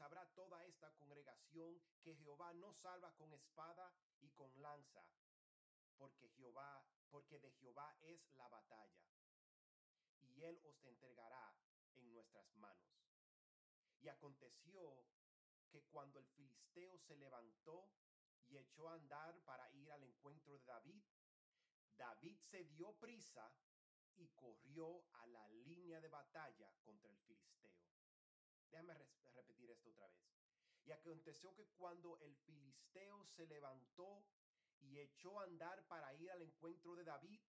Sabrá 0.00 0.24
toda 0.34 0.64
esta 0.64 0.90
congregación 0.92 1.78
que 2.00 2.16
Jehová 2.16 2.54
no 2.54 2.72
salva 2.72 3.12
con 3.16 3.34
espada 3.34 3.92
y 4.22 4.30
con 4.30 4.50
lanza, 4.62 5.04
porque 5.98 6.26
Jehová, 6.30 6.82
porque 7.10 7.38
de 7.38 7.50
Jehová 7.50 7.94
es 8.00 8.26
la 8.32 8.48
batalla, 8.48 9.04
y 10.22 10.42
él 10.42 10.58
os 10.64 10.82
entregará 10.84 11.54
en 11.96 12.10
nuestras 12.14 12.56
manos. 12.56 13.12
Y 14.00 14.08
aconteció 14.08 15.04
que 15.68 15.82
cuando 15.82 16.18
el 16.18 16.26
filisteo 16.28 16.96
se 16.96 17.18
levantó 17.18 17.92
y 18.48 18.56
echó 18.56 18.88
a 18.88 18.94
andar 18.94 19.38
para 19.42 19.70
ir 19.72 19.92
al 19.92 20.02
encuentro 20.02 20.54
de 20.54 20.60
David, 20.60 21.04
David 21.98 22.38
se 22.38 22.64
dio 22.64 22.94
prisa 22.94 23.52
y 24.16 24.28
corrió 24.28 25.04
a 25.12 25.26
la 25.26 25.46
línea 25.50 26.00
de 26.00 26.08
batalla 26.08 26.72
contra 26.84 27.10
el 27.10 27.18
filisteo. 27.18 27.70
Déjame 28.70 28.94
repetir 29.34 29.70
esto 29.70 29.90
otra 29.90 30.06
vez. 30.06 30.16
Y 30.84 30.92
aconteció 30.92 31.54
que 31.54 31.66
cuando 31.76 32.18
el 32.20 32.34
filisteo 32.36 33.24
se 33.24 33.46
levantó 33.46 34.24
y 34.78 34.98
echó 34.98 35.38
a 35.40 35.44
andar 35.44 35.86
para 35.86 36.14
ir 36.14 36.30
al 36.30 36.42
encuentro 36.42 36.94
de 36.94 37.04
David, 37.04 37.40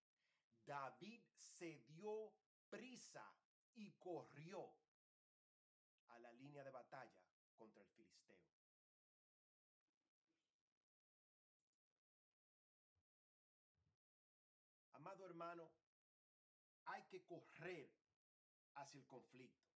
David 0.65 1.23
se 1.35 1.79
dio 1.87 2.33
prisa 2.69 3.25
y 3.75 3.91
corrió 3.93 4.73
a 6.09 6.19
la 6.19 6.31
línea 6.33 6.63
de 6.63 6.71
batalla 6.71 7.23
contra 7.57 7.81
el 7.81 7.89
filisteo. 7.89 8.41
Amado 14.93 15.25
hermano, 15.25 15.71
hay 16.85 17.03
que 17.05 17.25
correr 17.25 17.91
hacia 18.75 18.99
el 18.99 19.07
conflicto. 19.07 19.70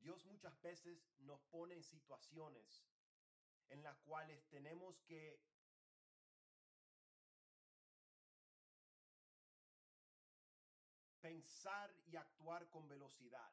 Dios 0.00 0.24
muchas 0.26 0.60
veces 0.62 0.98
nos 1.20 1.40
pone 1.44 1.74
en 1.74 1.84
situaciones 1.84 2.84
en 3.68 3.82
las 3.82 3.98
cuales 4.00 4.44
tenemos 4.48 5.00
que 5.02 5.40
pensar 11.20 11.94
y 12.06 12.16
actuar 12.16 12.68
con 12.70 12.88
velocidad. 12.88 13.52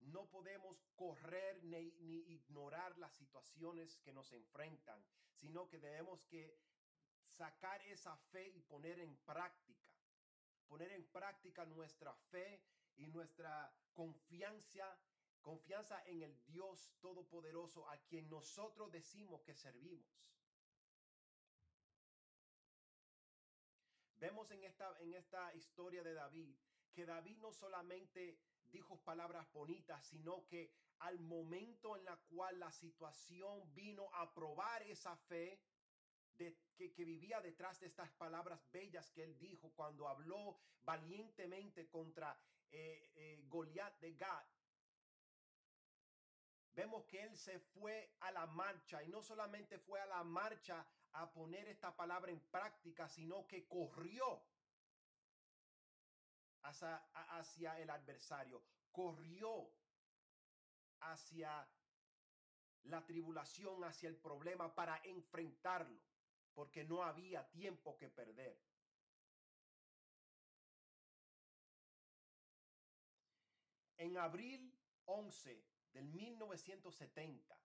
No 0.00 0.26
podemos 0.26 0.82
correr 0.94 1.62
ni, 1.64 1.78
ignorar 1.78 2.96
las 2.98 3.14
situaciones 3.14 3.98
que 3.98 4.12
nos 4.12 4.32
enfrentan, 4.32 5.04
sino 5.34 5.68
que 5.68 5.78
debemos 5.78 6.24
que 6.26 6.58
sacar 7.28 7.80
esa 7.82 8.16
fe 8.16 8.48
y 8.48 8.60
poner 8.62 9.00
en 9.00 9.16
práctica. 9.18 9.90
Poner 10.66 10.92
en 10.92 11.04
práctica 11.06 11.64
nuestra 11.64 12.14
fe 12.30 12.62
y 12.96 13.06
nuestra 13.06 13.72
confianza, 13.92 14.98
confianza 15.46 16.02
en 16.06 16.22
el 16.22 16.44
Dios 16.44 16.90
Todopoderoso 17.00 17.88
a 17.88 17.96
quien 17.98 18.28
nosotros 18.28 18.90
decimos 18.90 19.44
que 19.44 19.54
servimos. 19.54 20.04
Vemos 24.18 24.50
en 24.50 24.64
esta, 24.64 24.98
en 24.98 25.14
esta 25.14 25.54
historia 25.54 26.02
de 26.02 26.14
David 26.14 26.52
que 26.92 27.06
David 27.06 27.36
no 27.36 27.52
solamente 27.52 28.40
dijo 28.72 28.98
palabras 29.04 29.46
bonitas, 29.52 30.04
sino 30.04 30.44
que 30.48 30.72
al 30.98 31.20
momento 31.20 31.96
en 31.96 32.04
la 32.04 32.16
cual 32.16 32.58
la 32.58 32.72
situación 32.72 33.72
vino 33.72 34.08
a 34.14 34.34
probar 34.34 34.82
esa 34.82 35.14
fe, 35.14 35.60
de, 36.38 36.56
que, 36.76 37.04
vivía 37.04 37.40
detrás 37.40 37.78
de 37.78 37.86
estas 37.86 38.10
palabras 38.14 38.60
bellas 38.72 39.12
que 39.12 39.22
él 39.22 39.38
dijo 39.38 39.70
cuando 39.76 40.08
habló 40.08 40.58
valientemente 40.82 41.88
contra 41.88 42.36
eh, 42.72 43.12
eh, 43.14 43.44
Goliat 43.46 44.00
de 44.00 44.14
Gad. 44.14 44.44
Vemos 46.76 47.06
que 47.06 47.22
él 47.22 47.34
se 47.38 47.58
fue 47.58 48.14
a 48.20 48.30
la 48.32 48.46
marcha 48.46 49.02
y 49.02 49.08
no 49.08 49.22
solamente 49.22 49.78
fue 49.78 49.98
a 49.98 50.04
la 50.04 50.22
marcha 50.22 50.86
a 51.12 51.32
poner 51.32 51.66
esta 51.68 51.96
palabra 51.96 52.30
en 52.30 52.40
práctica, 52.50 53.08
sino 53.08 53.46
que 53.46 53.66
corrió 53.66 54.42
hacia, 56.60 57.80
el 57.80 57.88
adversario, 57.88 58.62
corrió 58.92 59.72
hacia 61.00 61.66
la 62.82 63.06
tribulación, 63.06 63.82
hacia 63.82 64.10
el 64.10 64.16
problema 64.16 64.74
para 64.74 65.00
enfrentarlo, 65.04 65.98
porque 66.52 66.84
no 66.84 67.02
había 67.02 67.48
tiempo 67.48 67.96
que 67.96 68.10
perder. 68.10 68.60
En 73.96 74.18
abril 74.18 74.78
11 75.06 75.75
del 75.96 76.08
1970, 76.08 77.58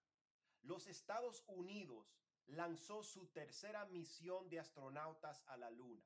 los 0.61 0.87
Estados 0.87 1.43
Unidos 1.47 2.17
lanzó 2.47 3.03
su 3.03 3.27
tercera 3.27 3.85
misión 3.87 4.49
de 4.49 4.57
astronautas 4.57 5.43
a 5.47 5.57
la 5.57 5.69
Luna. 5.69 6.01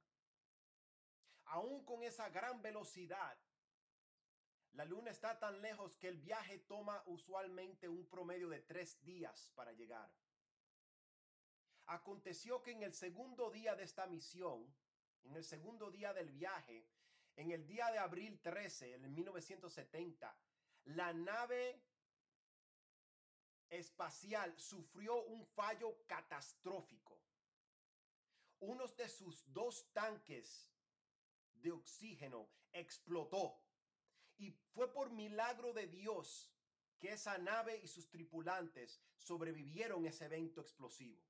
Aún 1.46 1.86
con 1.86 2.02
esa 2.02 2.30
gran 2.30 2.64
velocidad, 2.64 3.38
la 4.72 4.86
Luna 4.86 5.12
está 5.12 5.38
tan 5.38 5.62
lejos 5.62 5.98
que 5.98 6.08
el 6.08 6.18
viaje 6.18 6.58
toma 6.58 7.04
usualmente 7.06 7.88
un 7.88 8.08
promedio 8.08 8.50
de 8.50 8.62
tres 8.62 9.04
días 9.06 9.52
para 9.54 9.72
llegar. 9.72 10.12
Aconteció 11.86 12.64
que 12.64 12.72
en 12.72 12.82
el 12.82 12.94
segundo 12.96 13.52
día 13.52 13.76
de 13.76 13.84
esta 13.84 14.08
misión, 14.08 14.66
en 15.26 15.36
el 15.36 15.44
segundo 15.44 15.92
día 15.92 16.12
del 16.12 16.32
viaje, 16.32 16.88
en 17.36 17.52
el 17.52 17.68
día 17.68 17.92
de 17.92 18.00
abril 18.00 18.40
13, 18.42 18.96
en 18.96 19.14
1970, 19.14 20.36
la 20.86 21.14
nave 21.14 21.84
espacial 23.78 24.54
sufrió 24.58 25.24
un 25.24 25.46
fallo 25.46 26.06
catastrófico. 26.08 27.20
Uno 28.60 28.88
de 28.88 29.10
sus 29.10 29.44
dos 29.52 29.92
tanques 29.94 30.72
de 31.54 31.72
oxígeno 31.72 32.50
explotó 32.72 33.60
y 34.38 34.52
fue 34.52 34.92
por 34.92 35.12
milagro 35.12 35.74
de 35.74 35.88
Dios 35.88 36.52
que 36.98 37.14
esa 37.14 37.38
nave 37.38 37.80
y 37.84 37.88
sus 37.88 38.10
tripulantes 38.10 39.02
sobrevivieron 39.18 40.06
ese 40.06 40.26
evento 40.26 40.62
explosivo. 40.62 41.22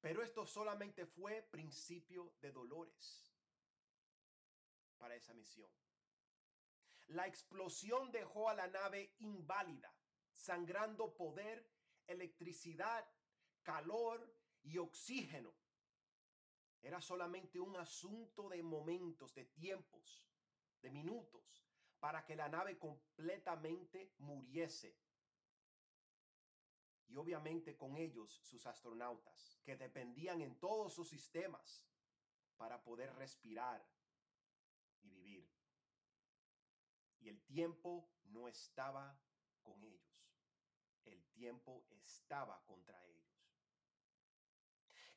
Pero 0.00 0.22
esto 0.22 0.46
solamente 0.46 1.06
fue 1.06 1.42
principio 1.42 2.34
de 2.40 2.52
dolores 2.52 3.32
para 4.98 5.14
esa 5.14 5.32
misión. 5.32 5.70
La 7.08 7.26
explosión 7.26 8.10
dejó 8.10 8.48
a 8.48 8.54
la 8.54 8.66
nave 8.66 9.14
inválida, 9.18 9.94
sangrando 10.32 11.14
poder, 11.14 11.70
electricidad, 12.06 13.06
calor 13.62 14.34
y 14.62 14.78
oxígeno. 14.78 15.54
Era 16.80 17.00
solamente 17.00 17.60
un 17.60 17.76
asunto 17.76 18.48
de 18.48 18.62
momentos, 18.62 19.34
de 19.34 19.44
tiempos, 19.46 20.26
de 20.80 20.90
minutos, 20.90 21.66
para 21.98 22.24
que 22.24 22.36
la 22.36 22.48
nave 22.48 22.78
completamente 22.78 24.12
muriese. 24.18 24.98
Y 27.06 27.16
obviamente 27.16 27.76
con 27.76 27.96
ellos 27.96 28.32
sus 28.42 28.66
astronautas, 28.66 29.60
que 29.64 29.76
dependían 29.76 30.40
en 30.40 30.58
todos 30.58 30.92
sus 30.94 31.08
sistemas 31.08 31.86
para 32.56 32.82
poder 32.82 33.14
respirar 33.14 33.86
y 35.02 35.10
vivir 35.10 35.54
y 37.24 37.30
el 37.30 37.40
tiempo 37.42 38.06
no 38.24 38.48
estaba 38.48 39.18
con 39.62 39.82
ellos. 39.82 40.28
El 41.06 41.24
tiempo 41.32 41.86
estaba 41.90 42.62
contra 42.66 43.02
ellos. 43.06 43.24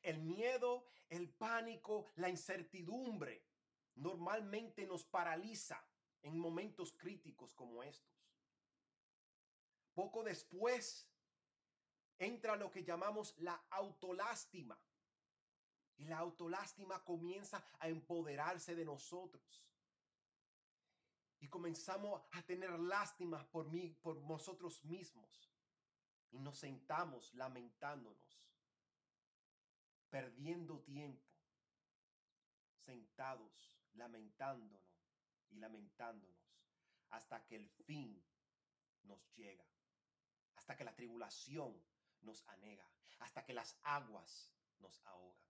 El 0.00 0.22
miedo, 0.22 0.86
el 1.10 1.28
pánico, 1.28 2.06
la 2.16 2.30
incertidumbre 2.30 3.44
normalmente 3.96 4.86
nos 4.86 5.04
paraliza 5.04 5.84
en 6.22 6.38
momentos 6.38 6.92
críticos 6.92 7.54
como 7.54 7.82
estos. 7.82 8.16
Poco 9.92 10.22
después 10.22 11.10
entra 12.18 12.56
lo 12.56 12.70
que 12.70 12.84
llamamos 12.84 13.34
la 13.38 13.66
autolástima. 13.70 14.80
Y 15.98 16.04
la 16.04 16.18
autolástima 16.18 17.04
comienza 17.04 17.62
a 17.80 17.88
empoderarse 17.88 18.74
de 18.74 18.84
nosotros 18.84 19.68
y 21.40 21.48
comenzamos 21.48 22.22
a 22.32 22.42
tener 22.42 22.78
lástimas 22.78 23.44
por 23.46 23.68
mí, 23.68 23.96
por 24.02 24.20
nosotros 24.22 24.84
mismos. 24.84 25.44
y 26.30 26.38
nos 26.38 26.58
sentamos 26.58 27.32
lamentándonos, 27.32 28.52
perdiendo 30.10 30.80
tiempo, 30.80 31.26
sentados 32.84 33.78
lamentándonos 33.94 34.82
y 35.48 35.56
lamentándonos 35.56 36.38
hasta 37.10 37.46
que 37.46 37.56
el 37.56 37.68
fin 37.68 38.22
nos 39.04 39.34
llega, 39.34 39.64
hasta 40.56 40.76
que 40.76 40.84
la 40.84 40.94
tribulación 40.94 41.82
nos 42.20 42.46
anega, 42.48 42.86
hasta 43.20 43.44
que 43.44 43.54
las 43.54 43.78
aguas 43.82 44.52
nos 44.78 45.00
ahogan. 45.06 45.47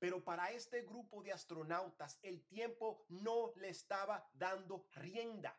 Pero 0.00 0.24
para 0.24 0.50
este 0.50 0.80
grupo 0.80 1.22
de 1.22 1.30
astronautas 1.30 2.18
el 2.22 2.42
tiempo 2.46 3.04
no 3.10 3.52
le 3.56 3.68
estaba 3.68 4.26
dando 4.32 4.88
rienda. 4.94 5.54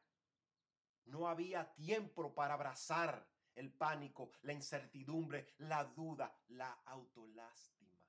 No 1.06 1.28
había 1.28 1.72
tiempo 1.74 2.34
para 2.34 2.56
abrazar 2.56 3.30
el 3.54 3.72
pánico, 3.72 4.32
la 4.42 4.54
incertidumbre, 4.54 5.54
la 5.60 5.84
duda, 5.86 6.36
la 6.48 6.72
autolástima. 6.86 8.02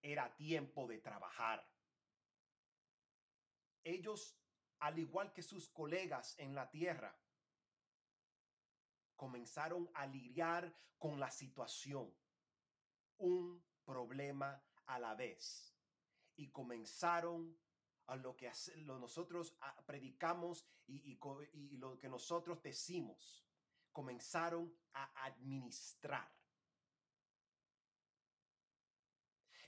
Era 0.00 0.32
tiempo 0.36 0.86
de 0.86 0.98
trabajar. 0.98 1.68
Ellos, 3.82 4.38
al 4.78 4.96
igual 5.00 5.32
que 5.32 5.42
sus 5.42 5.68
colegas 5.70 6.38
en 6.38 6.54
la 6.54 6.70
tierra, 6.70 7.18
comenzaron 9.16 9.90
a 9.94 10.06
lidiar 10.06 10.72
con 10.98 11.18
la 11.18 11.32
situación. 11.32 12.14
Un 13.18 13.71
problema 13.84 14.62
a 14.86 14.98
la 14.98 15.14
vez. 15.14 15.74
Y 16.36 16.50
comenzaron 16.50 17.56
a 18.06 18.16
lo 18.16 18.36
que 18.36 18.50
nosotros 18.84 19.56
ah, 19.60 19.82
predicamos 19.86 20.66
y, 20.86 21.18
y 21.52 21.76
lo 21.76 21.98
que 21.98 22.08
nosotros 22.08 22.62
decimos. 22.62 23.44
Comenzaron 23.92 24.74
a 24.94 25.26
administrar. 25.26 26.30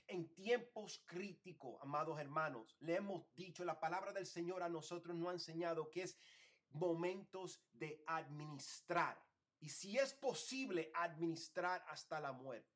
En 0.07 0.33
tiempos 0.35 1.03
críticos, 1.05 1.81
amados 1.81 2.19
hermanos, 2.19 2.75
le 2.79 2.95
hemos 2.95 3.33
dicho, 3.35 3.65
la 3.65 3.79
palabra 3.79 4.13
del 4.13 4.27
Señor 4.27 4.61
a 4.61 4.69
nosotros 4.69 5.15
nos 5.15 5.29
ha 5.29 5.33
enseñado 5.33 5.89
que 5.89 6.03
es 6.03 6.17
momentos 6.69 7.63
de 7.71 8.03
administrar. 8.05 9.19
Y 9.59 9.69
si 9.69 9.97
es 9.97 10.13
posible, 10.13 10.91
administrar 10.93 11.83
hasta 11.87 12.19
la 12.19 12.31
muerte. 12.31 12.74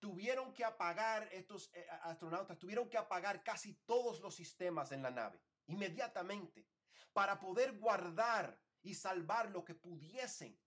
Tuvieron 0.00 0.52
que 0.52 0.64
apagar, 0.64 1.28
estos 1.30 1.70
eh, 1.74 1.86
astronautas 2.02 2.58
tuvieron 2.58 2.88
que 2.88 2.96
apagar 2.96 3.44
casi 3.44 3.74
todos 3.84 4.20
los 4.20 4.34
sistemas 4.34 4.90
en 4.92 5.02
la 5.02 5.10
nave 5.10 5.40
inmediatamente 5.66 6.66
para 7.12 7.38
poder 7.38 7.78
guardar 7.78 8.58
y 8.82 8.94
salvar 8.94 9.50
lo 9.50 9.64
que 9.64 9.74
pudiesen 9.74 10.58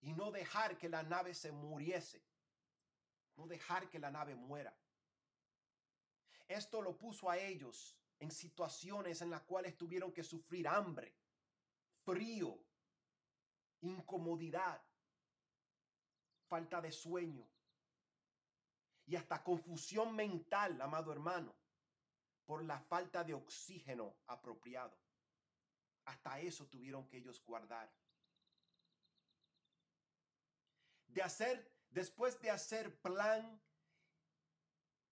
y 0.00 0.12
no 0.14 0.32
dejar 0.32 0.78
que 0.78 0.88
la 0.88 1.02
nave 1.02 1.34
se 1.34 1.52
muriese, 1.52 2.24
no 3.36 3.46
dejar 3.46 3.88
que 3.88 3.98
la 3.98 4.10
nave 4.10 4.34
muera. 4.34 4.76
Esto 6.48 6.82
lo 6.82 6.98
puso 6.98 7.30
a 7.30 7.38
ellos 7.38 7.96
en 8.18 8.30
situaciones 8.30 9.20
en 9.20 9.30
las 9.30 9.42
cuales 9.42 9.76
tuvieron 9.76 10.12
que 10.12 10.24
sufrir 10.24 10.66
hambre, 10.66 11.14
frío, 12.04 12.58
incomodidad, 13.82 14.82
falta 16.48 16.80
de 16.80 16.92
sueño 16.92 17.51
y 19.06 19.16
hasta 19.16 19.42
confusión 19.42 20.14
mental, 20.14 20.80
amado 20.80 21.12
hermano, 21.12 21.54
por 22.44 22.64
la 22.64 22.78
falta 22.80 23.24
de 23.24 23.34
oxígeno 23.34 24.16
apropiado. 24.26 24.98
Hasta 26.04 26.40
eso 26.40 26.66
tuvieron 26.66 27.08
que 27.08 27.18
ellos 27.18 27.42
guardar. 27.44 27.92
De 31.06 31.22
hacer, 31.22 31.70
después 31.90 32.40
de 32.40 32.50
hacer 32.50 33.00
plan 33.00 33.60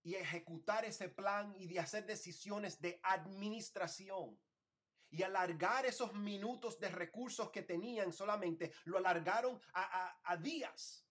y 0.02 0.14
ejecutar 0.14 0.84
ese 0.84 1.08
plan 1.08 1.54
y 1.58 1.66
de 1.66 1.78
hacer 1.78 2.06
decisiones 2.06 2.80
de 2.80 2.98
administración 3.02 4.40
y 5.10 5.22
alargar 5.22 5.84
esos 5.84 6.14
minutos 6.14 6.78
de 6.78 6.88
recursos 6.88 7.50
que 7.50 7.62
tenían 7.62 8.12
solamente, 8.12 8.72
lo 8.84 8.98
alargaron 8.98 9.60
a, 9.74 10.20
a 10.24 10.36
días 10.36 11.09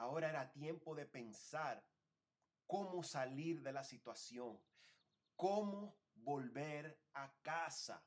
Ahora 0.00 0.30
era 0.30 0.50
tiempo 0.50 0.94
de 0.94 1.04
pensar 1.04 1.84
cómo 2.66 3.02
salir 3.02 3.60
de 3.60 3.70
la 3.70 3.84
situación, 3.84 4.58
cómo 5.36 5.98
volver 6.14 6.98
a 7.12 7.30
casa. 7.42 8.02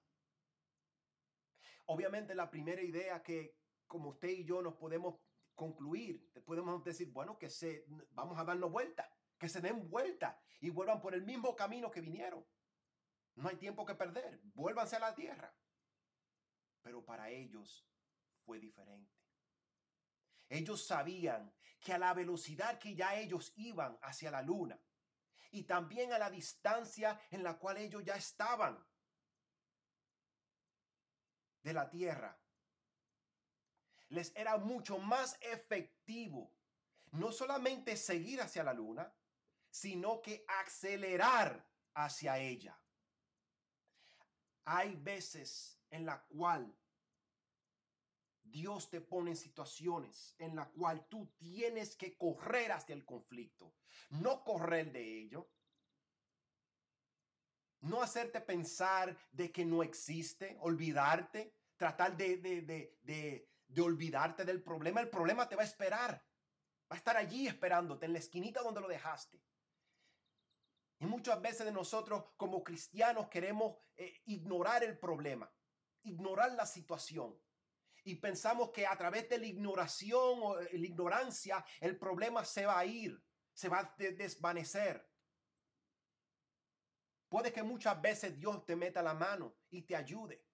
Obviamente 1.86 2.34
la 2.34 2.50
primera 2.50 2.82
idea 2.82 3.22
que 3.22 3.60
como 3.86 4.10
usted 4.10 4.30
y 4.30 4.44
yo 4.44 4.64
nos 4.64 4.74
podemos 4.74 5.20
concluir, 5.54 6.32
podemos 6.44 6.84
decir, 6.84 7.12
bueno, 7.12 7.38
que 7.38 7.52
se, 7.52 7.86
vamos 8.10 8.40
a 8.40 8.44
darnos 8.44 8.72
vuelta, 8.72 9.08
que 9.38 9.48
se 9.48 9.62
den 9.62 9.88
vuelta 9.88 10.42
y 10.62 10.72
vuelvan 10.72 11.00
por 11.00 11.14
el 11.14 11.22
mismo 11.22 11.56
camino 11.56 11.92
que 11.92 12.02
vinieron. 12.02 12.44
No 13.36 13.50
hay 13.50 13.58
tiempo 13.58 13.86
que 13.86 13.94
perder, 13.94 14.42
vuélvanse 14.56 14.96
a 14.96 15.00
la 15.00 15.14
tierra. 15.14 15.56
Pero 16.82 17.06
para 17.06 17.30
ellos 17.30 17.88
fue 18.46 18.60
diferente. 18.60 19.23
Ellos 20.54 20.86
sabían 20.86 21.52
que 21.80 21.94
a 21.94 21.98
la 21.98 22.14
velocidad 22.14 22.78
que 22.78 22.94
ya 22.94 23.16
ellos 23.16 23.54
iban 23.56 23.98
hacia 24.04 24.30
la 24.30 24.44
luna 24.44 24.80
y 25.50 25.64
también 25.64 26.14
a 26.14 26.20
la 26.20 26.30
distancia 26.30 27.20
en 27.32 27.42
la 27.42 27.58
cual 27.58 27.78
ellos 27.78 28.04
ya 28.04 28.16
estaban 28.16 28.78
de 31.64 31.74
la 31.74 31.90
tierra, 31.90 32.40
les 34.10 34.32
era 34.36 34.58
mucho 34.58 35.00
más 35.00 35.40
efectivo 35.42 36.54
no 37.14 37.32
solamente 37.32 37.98
seguir 37.98 38.40
hacia 38.40 38.64
la 38.64 38.74
luna, 38.74 39.12
sino 39.72 40.22
que 40.22 40.46
acelerar 40.48 41.68
hacia 41.96 42.38
ella. 42.38 42.80
Hay 44.66 44.96
veces 44.98 45.80
en 45.90 46.06
la 46.06 46.24
cual 46.26 46.78
Dios 48.44 48.90
te 48.90 49.02
pone 49.02 49.32
en 49.32 49.38
situaciones 49.38 50.36
en 50.38 50.56
la 50.56 50.70
cual 50.70 51.08
tú 51.08 51.34
tienes 51.38 51.96
que 51.96 52.18
correr 52.18 52.72
hacia 52.72 52.94
el 52.94 53.06
conflicto, 53.06 53.74
no 54.10 54.44
correr 54.44 54.92
de 54.92 55.20
ello, 55.22 55.50
no 57.82 58.02
hacerte 58.02 58.42
pensar 58.42 59.18
de 59.32 59.52
que 59.52 59.66
no 59.66 59.84
existe, 59.84 60.58
olvidarte, 60.62 61.54
tratar 61.78 62.16
de, 62.16 62.38
de, 62.38 62.62
de, 63.02 63.82
olvidarte 63.82 64.46
del 64.46 64.62
problema. 64.62 65.02
El 65.02 65.10
problema 65.10 65.50
te 65.50 65.56
va 65.56 65.64
a 65.64 65.66
esperar, 65.66 66.14
va 66.92 66.96
a 66.96 66.98
estar 66.98 67.18
allí 67.18 67.48
esperándote 67.48 68.06
en 68.06 68.14
la 68.14 68.20
esquinita 68.20 68.62
donde 68.62 68.82
lo 68.82 68.88
dejaste. 68.88 69.42
Y 71.00 71.06
muchas 71.06 71.42
veces 71.42 71.66
de 71.66 71.72
nosotros 71.72 72.24
como 72.38 72.64
cristianos 72.64 73.28
queremos 73.28 73.76
eh, 73.96 74.22
ignorar 74.26 74.84
el 74.84 74.98
problema, 74.98 75.52
ignorar 76.04 76.54
la 76.54 76.66
situación 76.66 77.38
y 78.04 78.16
pensamos 78.16 78.72
que 78.72 78.86
a 78.86 78.98
través 78.98 79.30
de 79.30 79.38
la 79.38 79.46
ignoración 79.46 80.40
o 80.42 80.60
eh, 80.60 80.70
la 80.74 80.86
ignorancia 80.86 81.66
el 81.80 81.98
problema 81.98 82.44
se 82.44 82.66
va 82.66 82.80
a 82.80 82.86
ir, 82.86 83.22
se 83.54 83.70
va 83.70 83.80
a 83.80 83.96
desvanecer. 83.98 85.10
Puede 87.30 87.52
que 87.52 87.64
muchas 87.64 88.00
veces 88.02 88.38
Dios 88.38 88.66
te 88.66 88.76
meta 88.76 89.02
la 89.02 89.14
mano 89.14 89.56
y 89.70 89.84
te 89.84 89.96
ayude. 89.96 90.46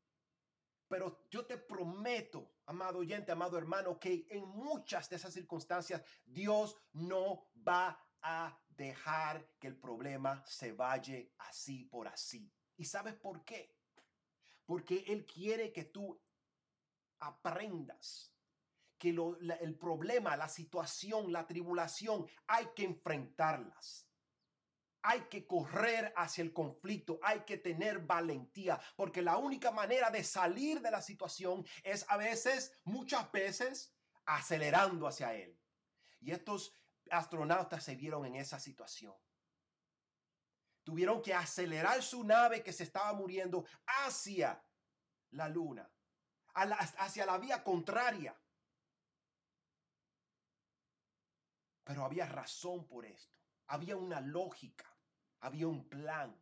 Pero 0.87 1.27
yo 1.29 1.45
te 1.45 1.57
prometo, 1.57 2.55
amado 2.65 2.99
oyente, 2.99 3.31
amado 3.31 3.57
hermano, 3.57 3.99
que 3.99 4.25
en 4.29 4.47
muchas 4.47 5.09
de 5.09 5.17
esas 5.17 5.33
circunstancias 5.33 6.01
Dios 6.25 6.75
no 6.93 7.51
va 7.55 8.01
a 8.21 8.57
dejar 8.69 9.45
que 9.59 9.67
el 9.67 9.77
problema 9.77 10.43
se 10.45 10.71
vaya 10.71 11.17
así 11.37 11.85
por 11.85 12.07
así. 12.07 12.51
¿Y 12.77 12.85
sabes 12.85 13.13
por 13.13 13.43
qué? 13.43 13.75
Porque 14.65 15.03
Él 15.07 15.25
quiere 15.25 15.71
que 15.71 15.83
tú 15.83 16.19
aprendas 17.19 18.33
que 18.99 19.09
el 19.09 19.75
problema, 19.75 20.35
la 20.35 20.49
situación, 20.49 21.31
la 21.31 21.47
tribulación, 21.47 22.27
hay 22.47 22.67
que 22.75 22.83
enfrentarlas. 22.83 24.05
Hay 25.01 25.21
que 25.29 25.47
correr 25.47 26.13
hacia 26.17 26.41
el 26.41 26.51
conflicto, 26.51 27.17
hay 27.23 27.39
que 27.45 27.57
tener 27.57 27.99
valentía, 27.99 28.77
porque 28.97 29.21
la 29.21 29.37
única 29.37 29.71
manera 29.71 30.11
de 30.11 30.25
salir 30.25 30.81
de 30.81 30.91
la 30.91 31.01
situación 31.01 31.65
es 31.83 32.05
a 32.09 32.17
veces, 32.17 32.73
muchas 32.83 33.31
veces, 33.31 33.95
acelerando 34.25 35.07
hacia 35.07 35.33
él. 35.33 35.57
Y 36.19 36.31
estos 36.31 36.73
astronautas 37.09 37.81
se 37.81 37.95
vieron 37.95 38.25
en 38.25 38.35
esa 38.35 38.59
situación. 38.59 39.15
Tuvieron 40.83 41.21
que 41.21 41.33
acelerar 41.33 42.03
su 42.03 42.25
nave 42.25 42.61
que 42.61 42.73
se 42.73 42.83
estaba 42.83 43.13
muriendo 43.13 43.65
hacia 43.85 44.61
la 45.31 45.47
luna 45.47 45.89
hacia 46.53 47.25
la 47.25 47.37
vía 47.37 47.63
contraria. 47.63 48.35
Pero 51.83 52.05
había 52.05 52.25
razón 52.25 52.87
por 52.87 53.05
esto. 53.05 53.35
Había 53.67 53.97
una 53.97 54.21
lógica. 54.21 54.85
Había 55.39 55.67
un 55.67 55.87
plan. 55.87 56.35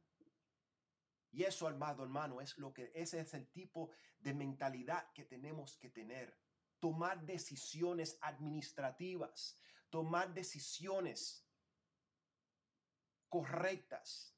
Y 1.31 1.43
eso, 1.43 1.67
amado 1.67 2.03
hermano, 2.03 2.41
es 2.41 2.57
lo 2.57 2.73
que 2.73 2.91
ese 2.95 3.19
es 3.19 3.33
el 3.33 3.47
tipo 3.51 3.91
de 4.19 4.33
mentalidad 4.33 5.11
que 5.13 5.23
tenemos 5.25 5.77
que 5.77 5.89
tener. 5.89 6.37
Tomar 6.79 7.25
decisiones 7.25 8.17
administrativas, 8.21 9.59
tomar 9.89 10.33
decisiones 10.33 11.45
correctas 13.29 14.36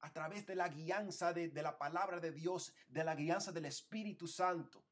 a 0.00 0.12
través 0.12 0.46
de 0.46 0.54
la 0.54 0.68
guianza 0.68 1.32
de, 1.32 1.48
de, 1.48 1.62
la 1.62 1.76
palabra 1.78 2.20
de 2.20 2.32
Dios, 2.32 2.72
de 2.88 3.04
la 3.04 3.14
guianza 3.14 3.52
del 3.52 3.64
Espíritu 3.64 4.26
Santo. 4.26 4.84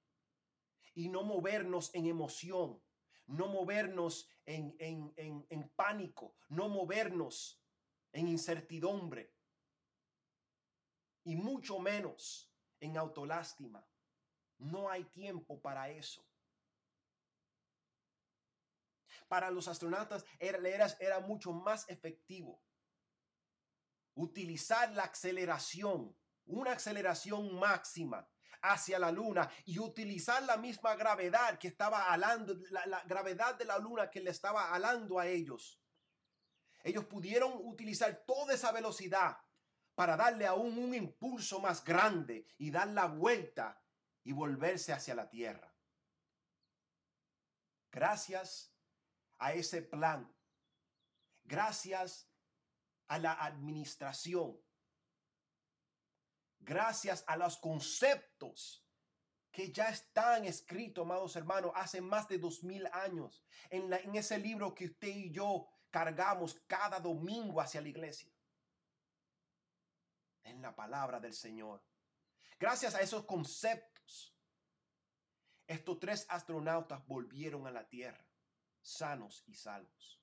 Y 0.94 1.08
no 1.08 1.22
movernos 1.22 1.94
en 1.94 2.06
emoción, 2.06 2.82
no 3.26 3.48
movernos 3.48 4.28
en, 4.44 4.74
en, 4.78 5.12
en, 5.16 5.46
en 5.50 5.68
pánico, 5.70 6.34
no 6.48 6.68
movernos 6.68 7.62
en 8.12 8.28
incertidumbre 8.28 9.34
y 11.24 11.36
mucho 11.36 11.78
menos 11.78 12.50
en 12.80 12.96
autolástima. 12.96 13.86
No 14.58 14.88
hay 14.88 15.04
tiempo 15.04 15.60
para 15.60 15.90
eso. 15.90 16.24
Para 19.28 19.50
los 19.50 19.68
astronautas 19.68 20.24
era, 20.38 20.58
era, 20.66 20.86
era 21.00 21.20
mucho 21.20 21.52
más 21.52 21.88
efectivo 21.90 22.62
utilizar 24.16 24.92
la 24.92 25.04
aceleración, 25.04 26.16
una 26.46 26.72
aceleración 26.72 27.54
máxima 27.58 28.28
hacia 28.62 28.98
la 28.98 29.12
luna 29.12 29.48
y 29.64 29.78
utilizar 29.78 30.42
la 30.42 30.56
misma 30.56 30.96
gravedad 30.96 31.58
que 31.58 31.68
estaba 31.68 32.12
alando, 32.12 32.54
la, 32.70 32.86
la, 32.86 33.02
gravedad 33.04 33.54
de 33.54 33.64
la 33.64 33.78
luna 33.78 34.10
que 34.10 34.20
le 34.20 34.30
estaba 34.30 34.74
alando 34.74 35.18
a 35.18 35.26
ellos. 35.26 35.80
Ellos 36.82 37.04
pudieron 37.04 37.52
utilizar 37.64 38.24
toda 38.26 38.54
esa 38.54 38.72
velocidad 38.72 39.38
para 39.94 40.16
darle 40.16 40.46
aún 40.46 40.78
un 40.78 40.94
impulso 40.94 41.60
más 41.60 41.84
grande 41.84 42.46
y 42.58 42.70
dar 42.70 42.88
la 42.88 43.06
vuelta 43.06 43.82
y 44.24 44.32
volverse 44.32 44.92
hacia 44.92 45.14
la 45.14 45.28
tierra. 45.28 45.72
Gracias 47.90 48.74
a 49.38 49.52
ese 49.52 49.82
plan, 49.82 50.34
gracias 51.44 52.30
a 53.08 53.18
la 53.18 53.32
administración, 53.32 54.60
gracias 56.58 57.24
a 57.26 57.36
los 57.36 57.56
conceptos 57.58 58.84
que 59.50 59.72
ya 59.72 59.88
están 59.88 60.44
escritos, 60.44 61.02
amados 61.02 61.34
hermanos, 61.36 61.72
hace 61.74 62.00
más 62.00 62.28
de 62.28 62.38
dos 62.38 62.62
mil 62.62 62.86
años, 62.92 63.42
en, 63.70 63.90
en 63.92 64.14
ese 64.14 64.38
libro 64.38 64.74
que 64.74 64.86
usted 64.86 65.08
y 65.08 65.32
yo 65.32 65.66
cargamos 65.90 66.60
cada 66.66 67.00
domingo 67.00 67.60
hacia 67.60 67.80
la 67.80 67.88
iglesia, 67.88 68.30
en 70.42 70.60
la 70.60 70.76
palabra 70.76 71.20
del 71.20 71.32
Señor. 71.32 71.82
Gracias 72.58 72.94
a 72.94 73.00
esos 73.00 73.24
conceptos, 73.24 74.36
estos 75.66 75.98
tres 75.98 76.26
astronautas 76.28 77.06
volvieron 77.06 77.66
a 77.66 77.70
la 77.70 77.88
Tierra, 77.88 78.28
sanos 78.82 79.42
y 79.46 79.54
salvos. 79.54 80.22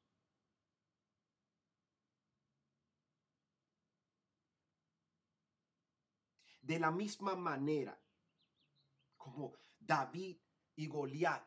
De 6.63 6.79
la 6.79 6.91
misma 6.91 7.35
manera 7.35 8.01
como 9.17 9.53
David 9.77 10.37
y 10.75 10.87
Goliat 10.87 11.45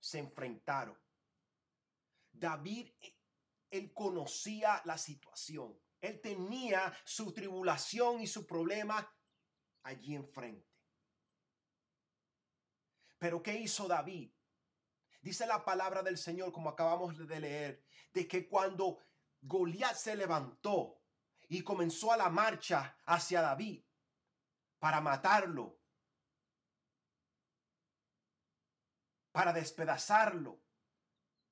se 0.00 0.18
enfrentaron. 0.18 0.98
David, 2.32 2.88
él 3.68 3.92
conocía 3.92 4.80
la 4.86 4.96
situación. 4.96 5.78
Él 6.00 6.22
tenía 6.22 6.90
su 7.04 7.34
tribulación 7.34 8.22
y 8.22 8.26
su 8.26 8.46
problema 8.46 9.14
allí 9.82 10.14
enfrente. 10.14 10.72
Pero 13.18 13.42
¿qué 13.42 13.58
hizo 13.58 13.86
David? 13.88 14.32
Dice 15.20 15.46
la 15.46 15.62
palabra 15.66 16.02
del 16.02 16.16
Señor, 16.16 16.50
como 16.50 16.70
acabamos 16.70 17.18
de 17.18 17.40
leer, 17.40 17.84
de 18.14 18.26
que 18.26 18.48
cuando 18.48 19.00
Goliat 19.42 19.96
se 19.96 20.16
levantó 20.16 21.02
y 21.46 21.62
comenzó 21.62 22.10
a 22.10 22.16
la 22.16 22.30
marcha 22.30 22.96
hacia 23.04 23.42
David 23.42 23.84
para 24.78 25.00
matarlo, 25.00 25.78
para 29.32 29.52
despedazarlo, 29.52 30.60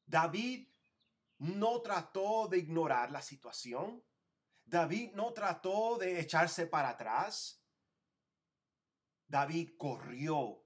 David 0.04 0.68
no 1.38 1.82
trató 1.82 2.48
de 2.48 2.58
ignorar 2.58 3.10
la 3.10 3.22
situación. 3.22 4.04
David 4.64 5.12
no 5.12 5.32
trató 5.32 5.98
de 5.98 6.20
echarse 6.20 6.66
para 6.66 6.90
atrás. 6.90 7.62
David 9.26 9.76
corrió 9.76 10.64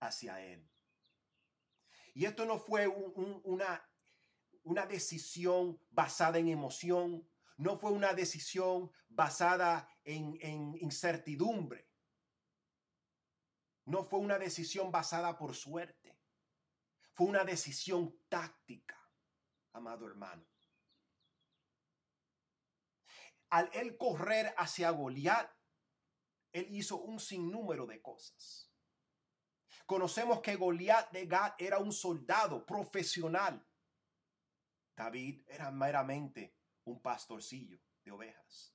hacia 0.00 0.40
él. 0.40 0.70
Y 2.14 2.26
esto 2.26 2.44
no 2.44 2.58
fue 2.58 2.86
un, 2.86 3.12
un, 3.16 3.40
una, 3.44 3.90
una 4.62 4.86
decisión 4.86 5.80
basada 5.90 6.38
en 6.38 6.48
emoción, 6.48 7.28
no 7.56 7.78
fue 7.78 7.90
una 7.90 8.14
decisión 8.14 8.92
basada 9.08 9.88
en, 10.04 10.76
incertidumbre, 10.80 11.90
no 13.86 14.04
fue 14.04 14.18
una 14.18 14.38
decisión 14.38 14.90
basada 14.90 15.36
por 15.36 15.54
suerte, 15.54 16.18
fue 17.12 17.26
una 17.26 17.44
decisión 17.44 18.18
táctica, 18.28 18.98
amado 19.72 20.06
hermano. 20.06 20.46
Al 23.50 23.70
él 23.72 23.96
correr 23.96 24.54
hacia 24.56 24.90
Goliat, 24.90 25.50
él 26.52 26.66
hizo 26.70 26.96
un 26.96 27.20
sinnúmero 27.20 27.86
de 27.86 28.00
cosas. 28.00 28.72
Conocemos 29.86 30.40
que 30.40 30.56
Goliat 30.56 31.10
de 31.12 31.26
Gad 31.26 31.54
era 31.58 31.78
un 31.78 31.92
soldado 31.92 32.64
profesional. 32.64 33.64
David 34.96 35.42
era 35.46 35.70
meramente 35.70 36.56
un 36.84 37.00
pastorcillo 37.02 37.78
de 38.02 38.10
ovejas. 38.10 38.74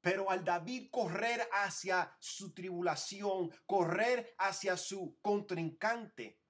Pero 0.00 0.30
al 0.30 0.44
David 0.44 0.90
correr 0.90 1.48
hacia 1.52 2.16
su 2.20 2.54
tribulación, 2.54 3.50
correr 3.66 4.34
hacia 4.38 4.76
su 4.76 5.18
contrincante, 5.20 6.40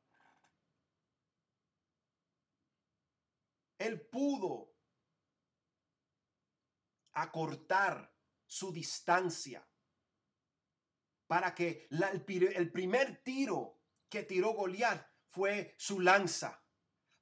él 3.78 4.00
pudo 4.09 4.75
acortar 7.12 8.12
su 8.47 8.73
distancia 8.73 9.67
para 11.26 11.55
que 11.55 11.87
el, 11.90 12.52
el, 12.55 12.73
primer 12.73 13.23
tiro 13.23 13.83
que 14.09 14.23
tiró 14.23 14.55
Goliat 14.55 15.07
fue 15.28 15.75
su 15.76 16.00
lanza, 16.00 16.64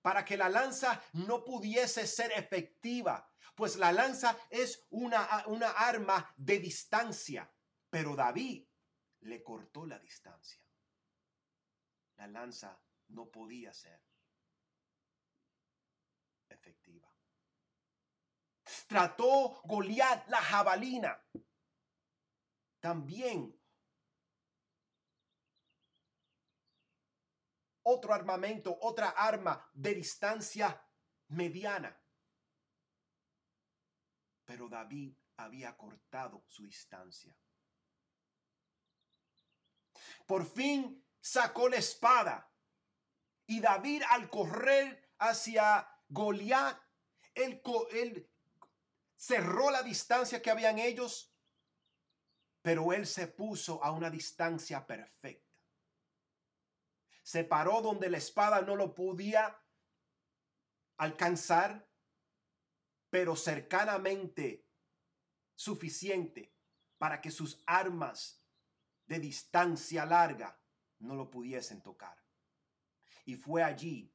para 0.00 0.24
que 0.24 0.36
la 0.36 0.48
lanza 0.48 1.02
no 1.12 1.44
pudiese 1.44 2.06
ser 2.06 2.30
efectiva, 2.32 3.28
pues 3.56 3.76
la 3.76 3.90
lanza 3.90 4.38
es 4.50 4.86
una, 4.90 5.44
una 5.46 5.70
arma 5.70 6.32
de 6.36 6.58
distancia, 6.58 7.50
pero 7.88 8.14
David 8.14 8.68
le 9.20 9.42
cortó 9.42 9.86
la 9.86 9.98
distancia. 9.98 10.62
La 12.16 12.28
lanza 12.28 12.78
no 13.08 13.30
podía 13.30 13.72
ser 13.72 14.00
efectiva. 16.48 17.10
Trató 18.86 19.62
Goliat 19.64 20.28
la 20.28 20.42
jabalina. 20.42 21.24
También 22.78 23.58
otro 27.84 28.12
armamento, 28.12 28.76
otra 28.82 29.10
arma 29.10 29.70
de 29.72 29.94
distancia 29.94 30.86
mediana. 31.28 31.98
Pero 34.46 34.68
David 34.70 35.12
había 35.36 35.76
cortado 35.76 36.42
su 36.48 36.64
distancia. 36.64 37.36
Por 40.26 40.46
fin 40.46 41.04
sacó 41.20 41.68
la 41.68 41.76
espada 41.76 42.50
y 43.46 43.60
David 43.60 44.02
al 44.10 44.28
correr 44.30 45.10
hacia 45.18 45.88
Goliat, 46.08 46.78
él, 47.34 48.30
cerró 49.16 49.70
la 49.70 49.82
distancia 49.82 50.40
que 50.40 50.50
habían 50.50 50.78
ellos, 50.78 51.32
pero 52.62 52.92
él 52.92 53.06
se 53.06 53.28
puso 53.28 53.82
a 53.82 53.92
una 53.92 54.10
distancia 54.10 54.86
perfecta. 54.86 55.46
Se 57.22 57.44
paró 57.44 57.82
donde 57.82 58.08
la 58.08 58.18
espada 58.18 58.62
no 58.62 58.76
lo 58.76 58.94
podía 58.94 59.60
alcanzar, 60.96 61.85
pero 63.16 63.34
cercanamente 63.34 64.68
suficiente 65.54 66.54
para 66.98 67.18
que 67.18 67.30
sus 67.30 67.62
armas 67.64 68.44
de 69.06 69.18
distancia 69.18 70.04
larga 70.04 70.60
no 70.98 71.14
lo 71.14 71.30
pudiesen 71.30 71.80
tocar. 71.80 72.22
Y 73.24 73.36
fue 73.36 73.62
allí 73.62 74.14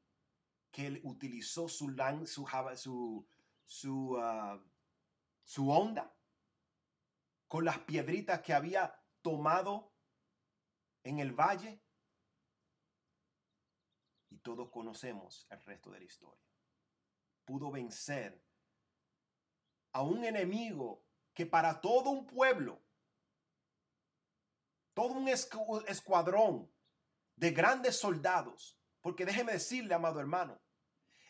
que 0.70 0.86
él 0.86 1.02
utilizó 1.04 1.68
su, 1.68 1.96
su, 2.28 2.48
su, 2.76 3.28
su, 3.66 4.18
ah, 4.20 4.64
su 5.46 5.72
onda 5.72 6.16
con 7.48 7.66
las 7.66 7.80
piedritas 7.80 8.42
que 8.42 8.54
había 8.54 9.04
tomado 9.24 9.96
en 11.02 11.18
el 11.18 11.32
valle. 11.32 11.82
Y 14.30 14.38
todos 14.38 14.70
conocemos 14.70 15.48
el 15.50 15.60
resto 15.64 15.90
de 15.90 15.98
la 15.98 16.06
historia. 16.06 16.46
Pudo 17.44 17.72
vencer 17.72 18.51
a 19.94 20.02
un 20.02 20.24
enemigo 20.24 21.04
que 21.34 21.46
para 21.46 21.82
todo 21.82 22.10
un 22.10 22.26
pueblo, 22.26 22.82
todo 24.94 25.14
un 25.14 25.28
escuadrón 25.30 26.72
de 27.36 27.52
grandes 27.52 27.98
soldados, 27.98 28.78
porque 29.02 29.26
déjeme 29.26 29.54
decirle, 29.54 29.94
amado 29.94 30.20
hermano, 30.20 30.62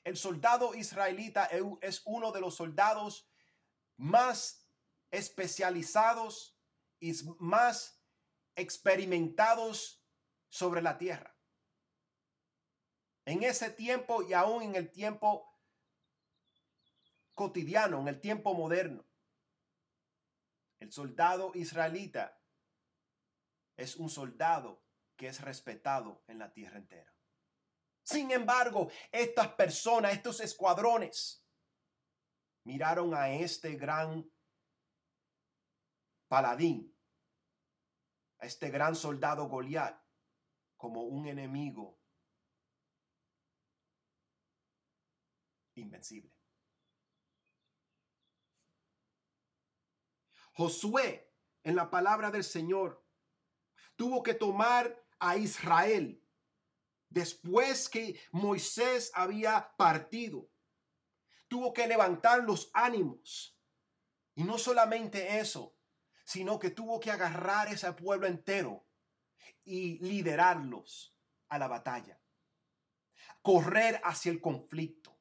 el 0.04 0.18
soldado 0.18 0.74
israelita 0.74 1.46
es 1.46 2.02
uno 2.06 2.32
de 2.32 2.42
los 2.42 2.56
soldados 2.56 3.30
más 3.98 4.68
especializados 5.12 6.58
y 7.00 7.14
más 7.40 8.02
experimentados 8.56 10.04
sobre 10.50 10.82
la 10.82 10.98
tierra. 10.98 11.36
En 13.26 13.44
ese 13.44 13.70
tiempo 13.70 14.24
y 14.24 14.34
aún 14.34 14.64
en 14.64 14.76
el 14.76 14.92
tiempo 14.92 15.51
cotidiano, 17.34 18.00
en 18.02 18.08
el 18.08 18.20
tiempo 18.20 18.54
moderno, 18.54 19.06
el 20.80 20.92
soldado 20.92 21.52
israelita 21.54 22.40
es 23.78 23.96
un 23.96 24.10
soldado 24.10 24.84
que 25.16 25.28
es 25.28 25.42
respetado 25.42 26.24
en 26.28 26.40
la 26.40 26.52
tierra 26.52 26.78
entera. 26.78 27.14
Sin 28.04 28.32
embargo, 28.32 28.90
estas 29.12 29.50
personas, 29.50 30.14
estos 30.14 30.40
escuadrones, 30.40 31.46
miraron 32.64 33.14
a 33.14 33.32
este 33.32 33.76
gran 33.76 34.30
paladín, 36.28 36.96
a 38.40 38.46
este 38.46 38.70
gran 38.70 38.96
soldado 38.96 39.48
Goliat, 39.48 40.02
como 40.78 41.04
un 41.04 41.28
enemigo 41.28 42.00
invencible. 45.76 46.31
Josué, 50.62 51.34
en 51.64 51.76
la 51.76 51.90
palabra 51.90 52.30
del 52.30 52.44
Señor, 52.44 53.04
tuvo 53.96 54.22
que 54.22 54.36
tomar 54.36 54.96
a 55.18 55.36
Israel 55.36 56.24
después 57.10 57.90
que 57.90 58.22
Moisés 58.32 59.12
había 59.16 59.76
partido. 59.76 60.52
Tuvo 61.48 61.74
que 61.74 61.88
levantar 61.88 62.44
los 62.44 62.70
ánimos. 62.76 63.60
Y 64.36 64.44
no 64.44 64.60
solamente 64.60 65.40
eso, 65.40 65.76
sino 66.26 66.60
que 66.60 66.70
tuvo 66.70 67.00
que 67.00 67.10
agarrar 67.10 67.68
ese 67.70 67.92
pueblo 67.94 68.28
entero 68.28 68.86
y 69.64 69.98
liderarlos 69.98 71.18
a 71.50 71.58
la 71.58 71.70
batalla. 71.70 72.22
Correr 73.42 74.00
hacia 74.04 74.32
el 74.32 74.40
conflicto. 74.40 75.20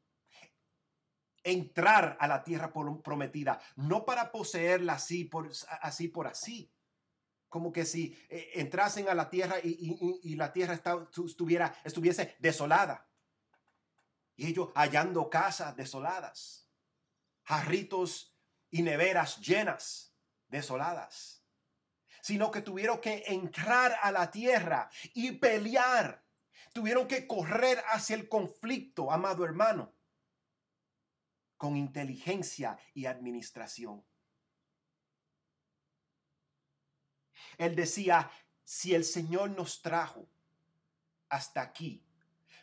Entrar 1.42 2.16
a 2.20 2.29
la 2.29 2.44
tierra 2.44 2.72
prometida, 2.72 3.61
no 3.76 4.05
para 4.05 4.31
poseerla 4.31 4.94
así 4.94 5.24
por 5.24 5.50
así, 5.81 6.09
por 6.09 6.26
así 6.26 6.70
como 7.50 7.72
que 7.72 7.85
si 7.85 8.16
eh, 8.31 8.53
entrasen 8.55 9.09
a 9.09 9.14
la 9.14 9.29
tierra 9.29 9.57
y, 9.62 10.37
la 10.37 10.53
tierra 10.53 10.74
estuviera, 10.74 11.74
estuviese 11.85 12.37
desolada. 12.38 13.09
Y 14.37 14.46
ellos 14.46 14.70
hallando 14.74 15.29
casas 15.29 15.76
desoladas, 15.76 16.68
jarritos 17.42 18.35
y 18.70 18.83
neveras 18.83 19.40
llenas, 19.40 20.14
desoladas. 20.48 21.44
Sino 22.22 22.50
que 22.53 22.62
tuvieron 22.62 23.00
que 23.00 23.24
entrar 23.26 23.98
a 24.00 24.12
la 24.12 24.31
tierra 24.31 24.88
y 25.12 25.33
pelear. 25.33 26.24
Tuvieron 26.72 27.09
que 27.09 27.26
correr 27.26 27.83
hacia 27.88 28.14
el 28.14 28.29
conflicto, 28.29 29.11
amado 29.11 29.44
hermano, 29.44 29.92
con 31.61 31.77
inteligencia 31.77 32.79
y 32.94 33.05
administración. 33.05 34.03
Él 37.59 37.77
decía, 37.77 38.31
si 38.64 38.94
el 38.94 39.05
Señor 39.05 39.51
nos 39.51 39.83
trajo 39.83 40.27
hasta 41.29 41.61
aquí, 41.61 42.03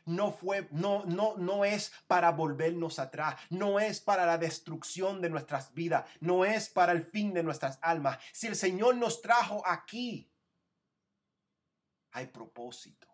no 0.06 0.32
fue 0.32 0.68
no 0.72 1.06
no 1.06 1.38
no 1.38 1.64
es 1.64 1.92
para 2.08 2.32
volvernos 2.32 2.98
atrás, 2.98 3.40
no 3.52 3.80
es 3.80 4.02
para 4.02 4.26
la 4.26 4.40
destrucción 4.40 5.22
de 5.22 5.30
nuestras 5.30 5.76
vidas, 5.76 6.10
no 6.20 6.44
es 6.44 6.68
para 6.68 6.92
el 6.92 7.06
fin 7.06 7.36
de 7.36 7.44
nuestras 7.44 7.78
almas. 7.84 8.18
Si 8.34 8.48
el 8.48 8.56
Señor 8.56 8.96
nos 8.96 9.22
trajo 9.22 9.62
aquí, 9.64 10.28
hay 12.14 12.26
propósito. 12.26 13.08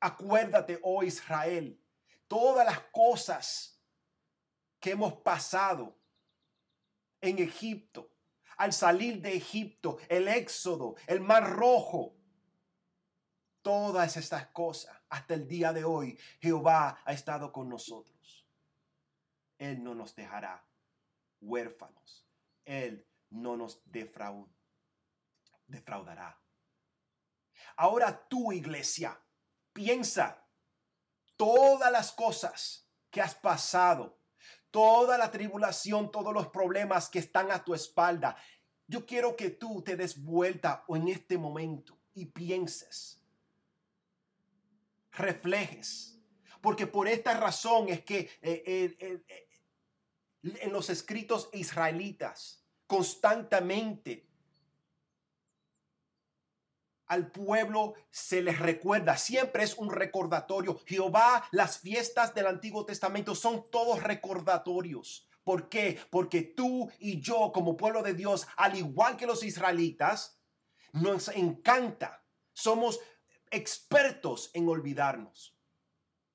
Acuérdate, 0.00 0.80
oh 0.82 1.04
Israel, 1.04 1.80
todas 2.26 2.66
las 2.66 2.80
cosas 2.90 3.77
que 4.80 4.92
hemos 4.92 5.14
pasado 5.14 5.96
en 7.20 7.38
Egipto, 7.38 8.12
al 8.56 8.72
salir 8.72 9.20
de 9.20 9.36
Egipto, 9.36 9.98
el 10.08 10.28
éxodo, 10.28 10.96
el 11.06 11.20
mar 11.20 11.50
rojo. 11.50 12.14
Todas 13.62 14.16
estas 14.16 14.46
cosas, 14.48 14.96
hasta 15.08 15.34
el 15.34 15.46
día 15.46 15.72
de 15.72 15.84
hoy, 15.84 16.18
Jehová 16.40 17.00
ha 17.04 17.12
estado 17.12 17.52
con 17.52 17.68
nosotros. 17.68 18.46
Él 19.58 19.82
no 19.82 19.94
nos 19.94 20.14
dejará 20.14 20.64
huérfanos. 21.40 22.26
Él 22.64 23.06
no 23.30 23.56
nos 23.56 23.82
defraudará. 23.84 24.48
Ahora 27.76 28.28
tú, 28.28 28.52
iglesia, 28.52 29.20
piensa 29.72 30.44
todas 31.36 31.90
las 31.92 32.12
cosas 32.12 32.88
que 33.10 33.20
has 33.20 33.34
pasado 33.34 34.17
toda 34.70 35.18
la 35.18 35.30
tribulación, 35.30 36.10
todos 36.10 36.32
los 36.32 36.48
problemas 36.48 37.08
que 37.08 37.18
están 37.18 37.50
a 37.50 37.64
tu 37.64 37.74
espalda. 37.74 38.36
Yo 38.86 39.04
quiero 39.06 39.36
que 39.36 39.50
tú 39.50 39.82
te 39.82 39.96
des 39.96 40.22
vuelta 40.22 40.84
en 40.88 41.08
este 41.08 41.36
momento 41.38 41.98
y 42.14 42.26
pienses, 42.26 43.22
reflejes, 45.12 46.18
porque 46.60 46.86
por 46.86 47.08
esta 47.08 47.34
razón 47.34 47.88
es 47.88 48.02
que 48.02 48.30
eh, 48.42 48.62
eh, 48.66 48.96
eh, 48.98 49.48
en 50.42 50.72
los 50.72 50.90
escritos 50.90 51.48
israelitas 51.52 52.64
constantemente 52.86 54.27
al 57.08 57.30
pueblo 57.30 57.94
se 58.10 58.42
les 58.42 58.58
recuerda, 58.58 59.16
siempre 59.16 59.64
es 59.64 59.74
un 59.76 59.90
recordatorio. 59.90 60.80
Jehová, 60.86 61.44
las 61.50 61.78
fiestas 61.78 62.34
del 62.34 62.46
Antiguo 62.46 62.84
Testamento 62.84 63.34
son 63.34 63.70
todos 63.70 64.02
recordatorios. 64.02 65.26
¿Por 65.42 65.70
qué? 65.70 65.98
Porque 66.10 66.42
tú 66.42 66.90
y 66.98 67.20
yo 67.20 67.50
como 67.52 67.76
pueblo 67.76 68.02
de 68.02 68.12
Dios, 68.12 68.46
al 68.56 68.76
igual 68.76 69.16
que 69.16 69.26
los 69.26 69.42
israelitas, 69.42 70.38
nos 70.92 71.28
encanta, 71.28 72.22
somos 72.52 73.00
expertos 73.50 74.50
en 74.52 74.68
olvidarnos. 74.68 75.56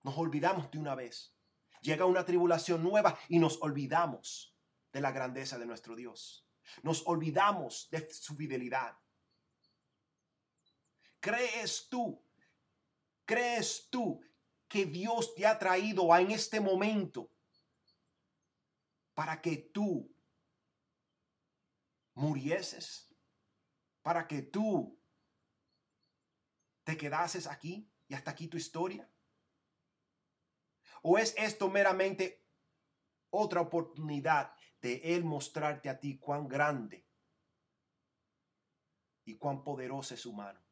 Nos 0.02 0.18
olvidamos 0.18 0.72
de 0.72 0.80
una 0.80 0.96
vez. 0.96 1.36
Llega 1.82 2.06
una 2.06 2.26
tribulación 2.26 2.82
nueva 2.82 3.18
y 3.30 3.40
nos 3.40 3.62
olvidamos 3.62 4.58
de 4.92 5.02
la 5.02 5.12
grandeza 5.12 5.60
de 5.60 5.66
nuestro 5.66 5.96
Dios. 5.96 6.48
Nos 6.82 7.06
olvidamos 7.06 7.90
de 7.92 8.12
su 8.12 8.36
fidelidad. 8.36 8.98
¿Crees 11.24 11.88
tú? 11.88 12.22
¿Crees 13.24 13.88
tú 13.90 14.22
que 14.68 14.86
Dios 14.86 15.34
te 15.34 15.48
ha 15.48 15.58
traído 15.58 16.12
a 16.12 16.20
en 16.20 16.32
este 16.32 16.60
momento 16.60 17.32
para 19.14 19.42
que 19.42 19.56
tú 19.56 20.14
murieses? 22.16 23.10
¿Para 24.02 24.28
que 24.28 24.42
tú 24.42 25.00
te 26.84 26.98
quedases 26.98 27.48
aquí 27.48 27.90
y 28.10 28.16
hasta 28.16 28.32
aquí 28.32 28.50
tu 28.50 28.58
historia? 28.58 29.10
¿O 31.04 31.18
es 31.18 31.34
esto 31.38 31.70
meramente 31.70 32.46
otra 33.30 33.62
oportunidad 33.62 34.54
de 34.82 35.00
Él 35.16 35.24
mostrarte 35.24 35.88
a 35.88 35.98
ti 35.98 36.20
cuán 36.20 36.50
grande 36.50 37.08
y 39.24 39.38
cuán 39.38 39.64
poderosa 39.64 40.16
es 40.16 40.20
su 40.20 40.34
mano? 40.34 40.63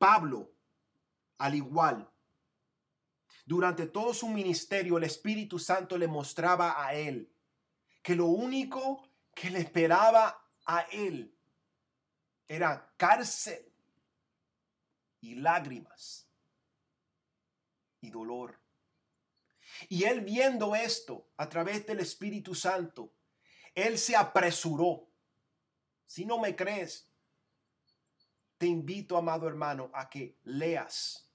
Pablo, 0.00 0.50
al 1.36 1.54
igual, 1.54 2.10
durante 3.44 3.86
todo 3.86 4.14
su 4.14 4.28
ministerio 4.28 4.96
el 4.96 5.04
Espíritu 5.04 5.58
Santo 5.58 5.98
le 5.98 6.06
mostraba 6.06 6.82
a 6.82 6.94
él 6.94 7.30
que 8.02 8.14
lo 8.14 8.26
único 8.26 9.06
que 9.34 9.50
le 9.50 9.58
esperaba 9.58 10.42
a 10.64 10.80
él 10.92 11.36
era 12.48 12.94
cárcel, 12.96 13.70
y 15.20 15.34
lágrimas 15.34 16.26
y 18.00 18.08
dolor. 18.08 18.58
Y 19.90 20.04
él 20.04 20.22
viendo 20.22 20.74
esto 20.74 21.30
a 21.36 21.46
través 21.46 21.84
del 21.84 22.00
Espíritu 22.00 22.54
Santo, 22.54 23.12
él 23.74 23.98
se 23.98 24.16
apresuró. 24.16 25.10
Si 26.06 26.24
no 26.24 26.38
me 26.38 26.56
crees, 26.56 27.09
te 28.60 28.66
invito, 28.66 29.16
amado 29.16 29.48
hermano, 29.48 29.90
a 29.94 30.10
que 30.10 30.36
leas 30.44 31.26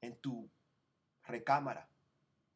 en 0.00 0.20
tu 0.20 0.50
recámara, 1.22 1.88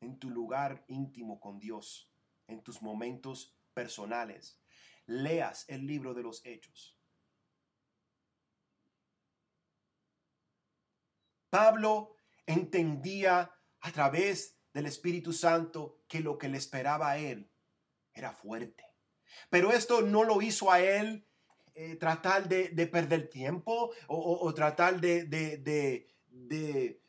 en 0.01 0.19
tu 0.19 0.29
lugar 0.29 0.85
íntimo 0.89 1.39
con 1.39 1.61
Dios, 1.61 2.11
en 2.49 2.65
tus 2.65 2.83
momentos 2.83 3.55
personales. 3.75 4.59
Leas 5.07 5.67
el 5.69 5.87
libro 5.87 6.15
de 6.15 6.25
los 6.25 6.45
hechos. 6.45 6.99
Pablo 11.49 12.17
entendía 12.45 13.55
a 13.83 13.93
través 13.93 14.59
del 14.75 14.87
Espíritu 14.87 15.33
Santo 15.33 16.01
que 16.09 16.19
lo 16.19 16.39
que 16.39 16.49
le 16.49 16.59
esperaba 16.59 17.13
a 17.13 17.19
él 17.19 17.49
era 18.13 18.33
fuerte. 18.33 18.85
Pero 19.49 19.71
esto 19.71 20.03
no 20.03 20.25
lo 20.25 20.43
hizo 20.43 20.73
a 20.73 20.81
él 20.81 21.26
eh, 21.79 21.95
tratar 21.97 22.49
de, 22.49 22.87
perder 22.87 23.29
tiempo 23.29 23.93
o, 24.07 24.55
tratar 24.55 24.99
de, 24.99 25.25
de, 25.25 25.59
de, 25.59 27.03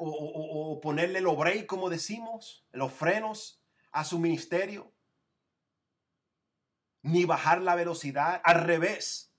o, 0.00 0.08
o, 0.08 0.80
ponerle 0.80 1.20
los 1.20 1.36
break, 1.36 1.66
como 1.66 1.88
decimos, 1.88 2.66
los 2.72 2.92
frenos 2.92 3.62
a 3.92 4.02
su 4.02 4.18
ministerio. 4.18 4.92
Ni 7.02 7.24
bajar 7.24 7.62
la 7.62 7.76
velocidad, 7.76 8.42
al 8.42 8.64
revés. 8.64 9.32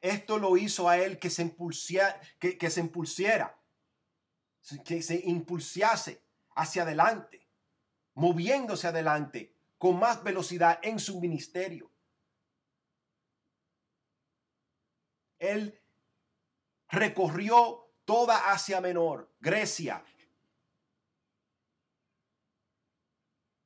Esto 0.00 0.38
lo 0.38 0.56
hizo 0.56 0.88
a 0.88 0.98
él 0.98 1.20
que 1.20 1.30
se, 1.30 1.42
impulsiera, 1.42 2.20
que, 2.40 2.58
que 2.58 2.68
se 2.68 2.80
impulsiera, 2.80 3.62
que 4.84 5.02
se 5.02 5.20
impulsase 5.24 6.20
hacia 6.56 6.82
adelante, 6.82 7.48
moviéndose 8.14 8.88
adelante 8.88 9.53
con 9.84 9.98
más 9.98 10.24
velocidad 10.24 10.78
en 10.80 10.98
su 10.98 11.20
ministerio. 11.20 11.90
Él 15.38 15.78
recorrió 16.88 17.92
toda 18.06 18.50
Asia 18.50 18.80
Menor, 18.80 19.30
Grecia, 19.40 20.02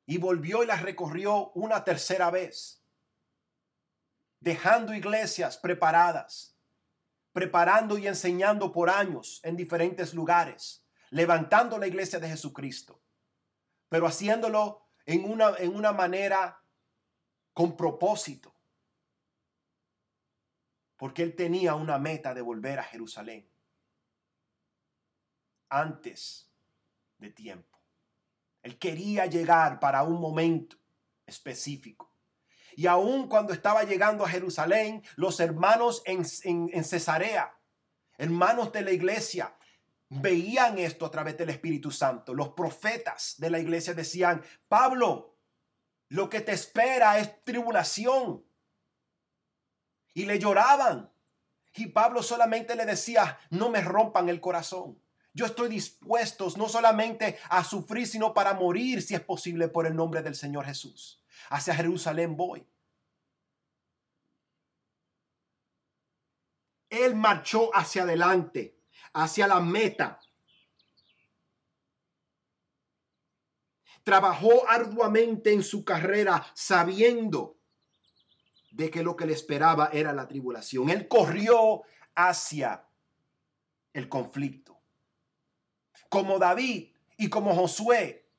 y 0.06 0.18
volvió 0.18 0.64
y 0.64 0.66
la 0.66 0.74
recorrió 0.74 1.52
una 1.52 1.84
tercera 1.84 2.32
vez, 2.32 2.82
dejando 4.40 4.94
iglesias 4.94 5.56
preparadas, 5.56 6.56
preparando 7.32 7.96
y 7.96 8.08
enseñando 8.08 8.72
por 8.72 8.90
años 8.90 9.38
en 9.44 9.54
diferentes 9.54 10.12
lugares, 10.12 10.84
levantando 11.10 11.78
la 11.78 11.86
iglesia 11.86 12.18
de 12.18 12.28
Jesucristo, 12.28 13.00
pero 13.88 14.08
haciéndolo 14.08 14.87
en 15.08 15.24
una, 15.24 15.56
en 15.56 15.74
una 15.74 15.92
manera 15.92 16.62
con 17.54 17.74
propósito. 17.78 18.54
Porque 20.98 21.22
él 21.22 21.34
tenía 21.34 21.74
una 21.74 21.98
meta 21.98 22.34
de 22.34 22.42
volver 22.42 22.78
a 22.78 22.82
Jerusalén 22.82 23.48
antes 25.70 26.52
de 27.16 27.30
tiempo. 27.30 27.78
Él 28.62 28.78
quería 28.78 29.24
llegar 29.24 29.80
para 29.80 30.02
un 30.02 30.20
momento 30.20 30.76
específico. 31.24 32.12
Y 32.76 32.86
aun 32.86 33.28
cuando 33.28 33.54
estaba 33.54 33.84
llegando 33.84 34.26
a 34.26 34.28
Jerusalén, 34.28 35.02
los 35.16 35.40
hermanos 35.40 36.02
en, 36.04 36.22
en, 36.44 36.68
en 36.70 36.84
Cesarea, 36.84 37.58
hermanos 38.18 38.72
de 38.72 38.82
la 38.82 38.90
iglesia, 38.90 39.56
veían 40.08 40.78
esto 40.78 41.06
a 41.06 41.10
través 41.10 41.36
del 41.36 41.50
Espíritu 41.50 41.90
Santo. 41.90 42.34
Los 42.34 42.50
profetas 42.50 43.34
de 43.38 43.50
la 43.50 43.58
iglesia 43.58 43.94
decían, 43.94 44.42
Pablo, 44.68 45.36
lo 46.08 46.28
que 46.28 46.40
te 46.40 46.52
espera 46.52 47.18
es 47.18 47.44
tribulación. 47.44 48.44
Y 50.14 50.24
le 50.24 50.38
lloraban. 50.38 51.10
Y 51.74 51.86
Pablo 51.86 52.22
solamente 52.22 52.74
le 52.74 52.86
decía, 52.86 53.38
no 53.50 53.68
me 53.68 53.80
rompan 53.80 54.28
el 54.28 54.40
corazón. 54.40 55.00
Yo 55.34 55.46
estoy 55.46 55.68
dispuesto 55.68 56.48
no 56.56 56.68
solamente 56.68 57.38
a 57.50 57.62
sufrir, 57.62 58.06
sino 58.06 58.34
para 58.34 58.54
morir, 58.54 59.02
si 59.02 59.14
es 59.14 59.20
posible, 59.20 59.68
por 59.68 59.86
el 59.86 59.94
nombre 59.94 60.22
del 60.22 60.34
Señor 60.34 60.64
Jesús. 60.64 61.22
Hacia 61.50 61.74
Jerusalén 61.74 62.36
voy. 62.36 62.66
Él 66.90 67.14
marchó 67.14 67.70
hacia 67.76 68.02
adelante 68.02 68.77
hacia 69.12 69.46
la 69.46 69.60
meta. 69.60 70.20
Trabajó 74.04 74.68
arduamente 74.68 75.52
en 75.52 75.62
su 75.62 75.84
carrera 75.84 76.46
sabiendo 76.54 77.58
de 78.70 78.90
que 78.90 79.02
lo 79.02 79.16
que 79.16 79.26
le 79.26 79.32
esperaba 79.32 79.90
era 79.92 80.12
la 80.12 80.28
tribulación. 80.28 80.88
Él 80.88 81.08
corrió 81.08 81.82
hacia 82.14 82.86
el 83.92 84.08
conflicto. 84.08 84.80
Como 86.08 86.38
David 86.38 86.94
y 87.16 87.28
como 87.28 87.54
Josué, 87.54 88.30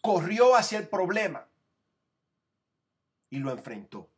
corrió 0.00 0.54
hacia 0.54 0.78
el 0.78 0.88
problema 0.88 1.48
y 3.28 3.38
lo 3.38 3.50
enfrentó. 3.50 4.10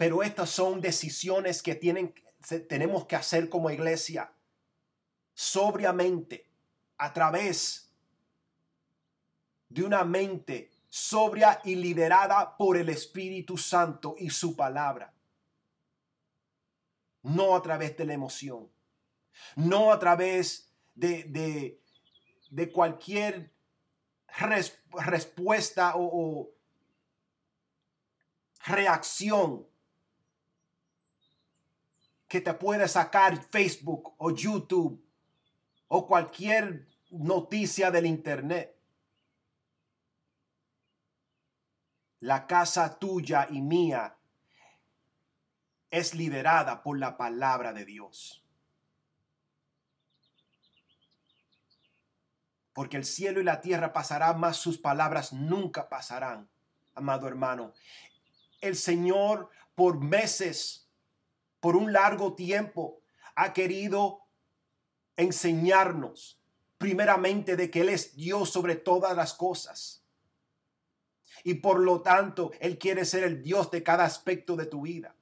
Pero 0.00 0.22
estas 0.22 0.48
son 0.48 0.80
decisiones 0.80 1.62
que 1.62 1.74
tienen, 1.74 2.14
tenemos 2.70 3.04
que 3.04 3.16
hacer 3.16 3.50
como 3.50 3.70
iglesia 3.70 4.32
sobriamente 5.34 6.50
a 6.96 7.12
través 7.12 7.92
de 9.68 9.82
una 9.82 10.02
mente 10.04 10.70
sobria 10.88 11.60
y 11.64 11.74
liderada 11.74 12.56
por 12.56 12.78
el 12.78 12.88
Espíritu 12.88 13.58
Santo 13.58 14.14
y 14.18 14.30
su 14.30 14.56
palabra. 14.56 15.12
No 17.22 17.54
a 17.54 17.60
través 17.60 17.94
de 17.98 18.06
la 18.06 18.14
emoción, 18.14 18.70
no 19.54 19.92
a 19.92 19.98
través 19.98 20.72
de, 20.94 21.78
de, 22.48 22.72
cualquier 22.72 23.52
respuesta 25.04 25.94
o, 25.96 26.04
o 26.10 26.50
reacción 28.64 29.68
que 32.30 32.40
te 32.40 32.54
puede 32.54 32.86
sacar 32.86 33.42
Facebook 33.42 34.14
o 34.18 34.30
YouTube 34.30 35.04
o 35.88 36.06
cualquier 36.06 36.86
noticia 37.10 37.90
del 37.90 38.06
Internet. 38.06 38.80
La 42.20 42.46
casa 42.46 43.00
tuya 43.00 43.48
y 43.50 43.60
mía 43.60 44.16
es 45.90 46.14
liderada 46.14 46.84
por 46.84 47.00
la 47.00 47.16
palabra 47.16 47.72
de 47.72 47.84
Dios. 47.84 48.44
Porque 52.72 52.96
el 52.96 53.04
cielo 53.04 53.40
y 53.40 53.44
la 53.44 53.60
tierra 53.60 53.92
pasarán, 53.92 54.38
mas 54.38 54.56
sus 54.56 54.78
palabras 54.78 55.32
nunca 55.32 55.88
pasarán, 55.88 56.48
amado 56.94 57.26
hermano. 57.26 57.74
El 58.60 58.76
Señor 58.76 59.50
por 59.74 59.98
meses 59.98 60.89
por 61.60 61.76
un 61.76 61.92
largo 61.92 62.34
tiempo 62.34 63.00
ha 63.34 63.52
querido 63.52 64.22
enseñarnos 65.16 66.40
primeramente 66.78 67.56
de 67.56 67.70
que 67.70 67.82
Él 67.82 67.90
es 67.90 68.16
Dios 68.16 68.50
sobre 68.50 68.74
todas 68.74 69.14
las 69.14 69.34
cosas. 69.34 70.02
Y 71.44 71.54
por 71.54 71.80
lo 71.80 72.00
tanto, 72.00 72.52
Él 72.60 72.78
quiere 72.78 73.04
ser 73.04 73.24
el 73.24 73.42
Dios 73.42 73.70
de 73.70 73.82
cada 73.82 74.04
aspecto 74.04 74.56
de 74.56 74.66
tu 74.66 74.82
vida. 74.82 75.14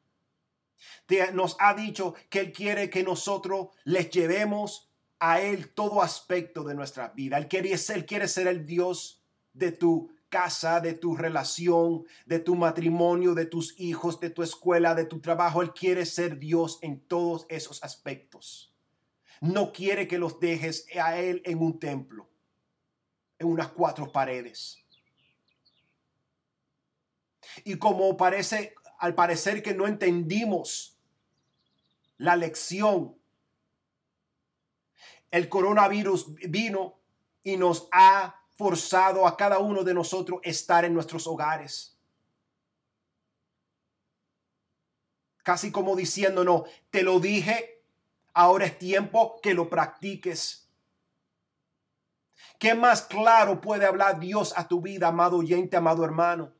nos 1.33 1.57
ha 1.59 1.75
dicho 1.75 2.15
que 2.29 2.41
Él 2.41 2.53
quiere 2.53 2.89
que 2.91 3.03
nosotros 3.03 3.69
les 3.85 4.11
llevemos 4.11 4.89
a 5.19 5.41
Él 5.41 5.75
todo 5.75 6.03
aspecto 6.03 6.63
de 6.63 6.75
nuestra 6.75 7.09
vida. 7.09 7.39
Él 7.39 7.49
quiere, 7.49 7.73
él 7.73 8.07
quiere 8.07 8.29
ser 8.29 8.47
el 8.47 8.65
Dios 8.65 9.21
de 9.53 9.73
tu 9.73 10.13
casa, 10.29 10.81
de 10.81 10.95
tu 10.95 11.17
relación, 11.17 12.05
de 12.27 12.39
tu 12.39 12.55
matrimonio, 12.55 13.35
de 13.35 13.47
tus 13.47 13.79
hijos, 13.79 14.21
de 14.21 14.31
tu 14.31 14.43
escuela, 14.43 14.95
de 14.95 15.05
tu 15.05 15.21
trabajo. 15.21 15.63
Él 15.63 15.73
quiere 15.73 16.07
ser 16.07 16.39
Dios 16.39 16.79
en 16.83 17.01
todos 17.01 17.47
esos 17.49 17.83
aspectos. 17.83 18.75
No 19.41 19.73
quiere 19.73 20.09
que 20.09 20.19
los 20.19 20.41
dejes 20.41 20.87
a 21.01 21.19
Él 21.19 21.43
en 21.45 21.61
un 21.61 21.79
templo, 21.79 22.29
en 23.39 23.49
unas 23.49 23.69
cuatro 23.69 24.11
paredes. 24.11 24.79
Y 27.65 27.77
como 27.77 28.17
parece, 28.17 28.75
al 28.99 29.15
parecer 29.15 29.63
que 29.63 29.75
no 29.75 29.87
entendimos 29.87 30.99
la 32.17 32.37
lección, 32.37 33.17
el 35.31 35.49
coronavirus 35.49 36.35
vino 36.49 36.99
y 37.43 37.57
nos 37.57 37.89
ha 37.93 38.43
forzado 38.59 39.27
a 39.27 39.35
cada 39.35 39.59
uno 39.59 39.83
de 39.83 39.95
nosotros 39.95 40.41
estar 40.43 40.85
en 40.85 40.93
nuestros 40.93 41.27
hogares. 41.27 41.99
casi 45.49 45.73
como 45.73 45.97
diciendo, 45.97 46.45
no, 46.45 46.65
te 46.91 47.03
lo 47.03 47.21
dije, 47.21 47.83
ahora 48.35 48.67
es 48.67 48.79
tiempo 48.79 49.41
que 49.43 49.55
lo 49.55 49.71
practiques. 49.71 50.69
¿Qué 52.59 52.75
más 52.75 53.01
claro 53.01 53.59
puede 53.59 53.87
hablar 53.87 54.21
Dios 54.21 54.53
a 54.59 54.69
tu 54.69 54.83
vida, 54.83 55.09
amado 55.09 55.39
oyente, 55.39 55.79
amado 55.79 56.05
hermano? 56.05 56.53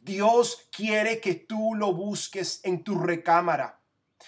Dios 0.00 0.66
quiere 0.74 1.20
que 1.20 1.34
tú 1.34 1.74
lo 1.74 1.92
busques 1.92 2.60
en 2.62 2.82
tu 2.82 2.98
recámara, 2.98 3.82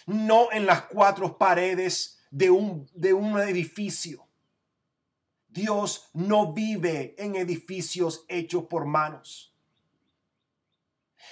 no 0.04 0.52
en 0.52 0.66
las 0.66 0.82
cuatro 0.82 1.38
paredes 1.38 2.18
de 2.30 2.50
un, 2.50 2.86
de 2.92 3.14
un 3.14 3.40
edificio. 3.40 4.27
Dios 5.58 6.08
no 6.12 6.52
vive 6.52 7.16
en 7.18 7.34
edificios 7.34 8.24
hechos 8.28 8.64
por 8.64 8.86
manos. 8.86 9.52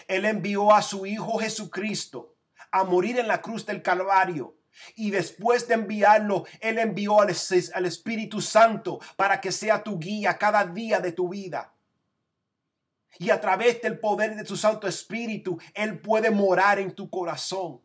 Él 0.08 0.24
envió 0.24 0.72
a 0.74 0.82
su 0.82 1.06
Hijo 1.06 1.38
Jesucristo 1.38 2.34
a 2.72 2.82
morir 2.82 3.20
en 3.20 3.28
la 3.28 3.40
cruz 3.40 3.64
del 3.64 3.82
Calvario. 3.82 4.56
Y 4.96 5.10
después 5.10 5.68
de 5.68 5.74
enviarlo, 5.74 6.44
Él 6.60 6.78
envió 6.78 7.20
al, 7.20 7.30
Espíritu 7.30 8.40
Santo 8.40 8.98
para 9.14 9.40
que 9.40 9.52
sea 9.52 9.82
tu 9.82 9.96
guía 9.96 10.36
cada 10.36 10.66
día 10.66 10.98
de 10.98 11.12
tu 11.12 11.28
vida. 11.28 11.72
Y 13.18 13.30
a 13.30 13.40
través 13.40 13.80
del 13.80 14.00
poder 14.00 14.34
de 14.34 14.44
su 14.44 14.56
Santo 14.56 14.88
Espíritu, 14.88 15.58
Él 15.72 16.00
puede 16.00 16.30
morar 16.32 16.80
en 16.80 16.92
tu 16.92 17.08
corazón. 17.08 17.80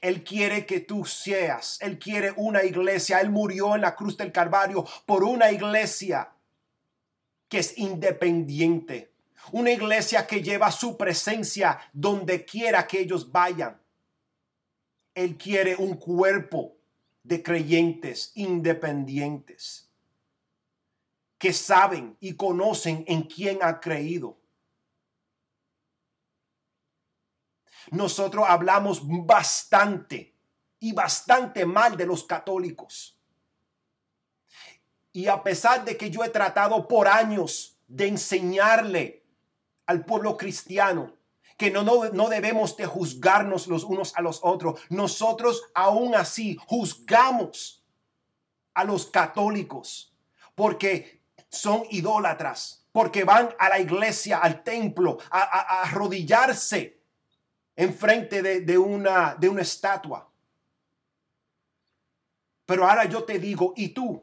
Él 0.00 0.24
quiere 0.24 0.66
que 0.66 0.80
tú 0.80 1.04
seas, 1.04 1.78
Él 1.80 1.98
quiere 1.98 2.32
una 2.36 2.64
iglesia. 2.64 3.20
Él 3.20 3.30
murió 3.30 3.74
en 3.74 3.82
la 3.82 3.94
cruz 3.94 4.16
del 4.16 4.32
Calvario 4.32 4.86
por 5.06 5.24
una 5.24 5.50
iglesia 5.50 6.30
que 7.48 7.58
es 7.58 7.78
independiente. 7.78 9.12
Una 9.52 9.70
iglesia 9.70 10.26
que 10.26 10.42
lleva 10.42 10.70
su 10.70 10.96
presencia 10.96 11.78
donde 11.92 12.44
quiera 12.44 12.86
que 12.86 13.00
ellos 13.00 13.30
vayan. 13.30 13.80
Él 15.14 15.36
quiere 15.36 15.76
un 15.76 15.94
cuerpo 15.94 16.76
de 17.22 17.42
creyentes 17.42 18.32
independientes 18.34 19.88
que 21.38 21.52
saben 21.52 22.16
y 22.20 22.34
conocen 22.34 23.04
en 23.06 23.22
quién 23.22 23.58
ha 23.62 23.80
creído. 23.80 24.38
Nosotros 27.90 28.44
hablamos 28.48 29.00
bastante 29.04 30.34
y 30.80 30.92
bastante 30.92 31.64
mal 31.64 31.96
de 31.96 32.06
los 32.06 32.24
católicos. 32.24 33.18
Y 35.12 35.28
a 35.28 35.42
pesar 35.42 35.84
de 35.84 35.96
que 35.96 36.10
yo 36.10 36.24
he 36.24 36.28
tratado 36.28 36.88
por 36.88 37.08
años 37.08 37.78
de 37.86 38.08
enseñarle 38.08 39.24
al 39.86 40.04
pueblo 40.04 40.36
cristiano 40.36 41.14
que 41.56 41.70
no, 41.70 41.82
no, 41.82 42.04
no, 42.10 42.28
debemos 42.28 42.76
de 42.76 42.86
juzgarnos 42.86 43.68
los 43.68 43.84
unos 43.84 44.16
a 44.16 44.22
los 44.22 44.40
otros. 44.42 44.80
Nosotros 44.88 45.62
aún 45.74 46.14
así 46.14 46.58
juzgamos 46.66 47.84
a 48.74 48.84
los 48.84 49.06
católicos 49.06 50.12
porque 50.54 51.22
son 51.48 51.84
idólatras, 51.90 52.84
porque 52.90 53.24
van 53.24 53.54
a 53.58 53.68
la 53.68 53.78
iglesia, 53.78 54.38
al 54.38 54.64
templo, 54.64 55.18
a, 55.30 55.42
a, 55.42 55.82
arrodillarse 55.82 57.03
enfrente 57.76 58.42
de, 58.42 58.60
de, 58.60 58.78
una, 58.78 59.34
de 59.34 59.48
una 59.48 59.62
estatua. 59.62 60.28
Pero 62.66 62.88
ahora 62.88 63.04
yo 63.04 63.24
te 63.24 63.38
digo, 63.38 63.74
¿y 63.76 63.88
tú? 63.88 64.22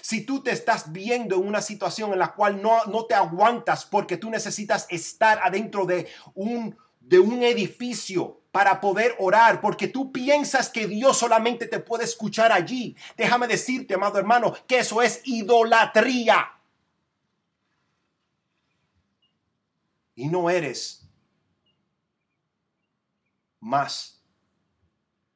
Si 0.00 0.24
tú 0.24 0.42
te 0.42 0.50
estás 0.50 0.92
viendo 0.92 1.36
en 1.36 1.46
una 1.46 1.60
situación 1.60 2.12
en 2.12 2.18
la 2.18 2.34
cual 2.34 2.60
no, 2.60 2.84
no 2.86 3.06
te 3.06 3.14
aguantas 3.14 3.84
porque 3.84 4.16
tú 4.16 4.30
necesitas 4.30 4.86
estar 4.90 5.40
adentro 5.42 5.86
de 5.86 6.08
un, 6.34 6.76
de 7.00 7.18
un 7.18 7.42
edificio 7.42 8.40
para 8.50 8.80
poder 8.80 9.14
orar, 9.18 9.60
porque 9.60 9.86
tú 9.86 10.10
piensas 10.12 10.70
que 10.70 10.86
Dios 10.86 11.18
solamente 11.18 11.66
te 11.66 11.78
puede 11.78 12.04
escuchar 12.04 12.52
allí. 12.52 12.96
Déjame 13.16 13.46
decirte, 13.46 13.94
amado 13.94 14.18
hermano, 14.18 14.54
que 14.66 14.78
eso 14.78 15.02
es 15.02 15.20
idolatría. 15.24 16.55
Y 20.16 20.26
no 20.26 20.50
eres 20.50 21.06
más 23.60 24.20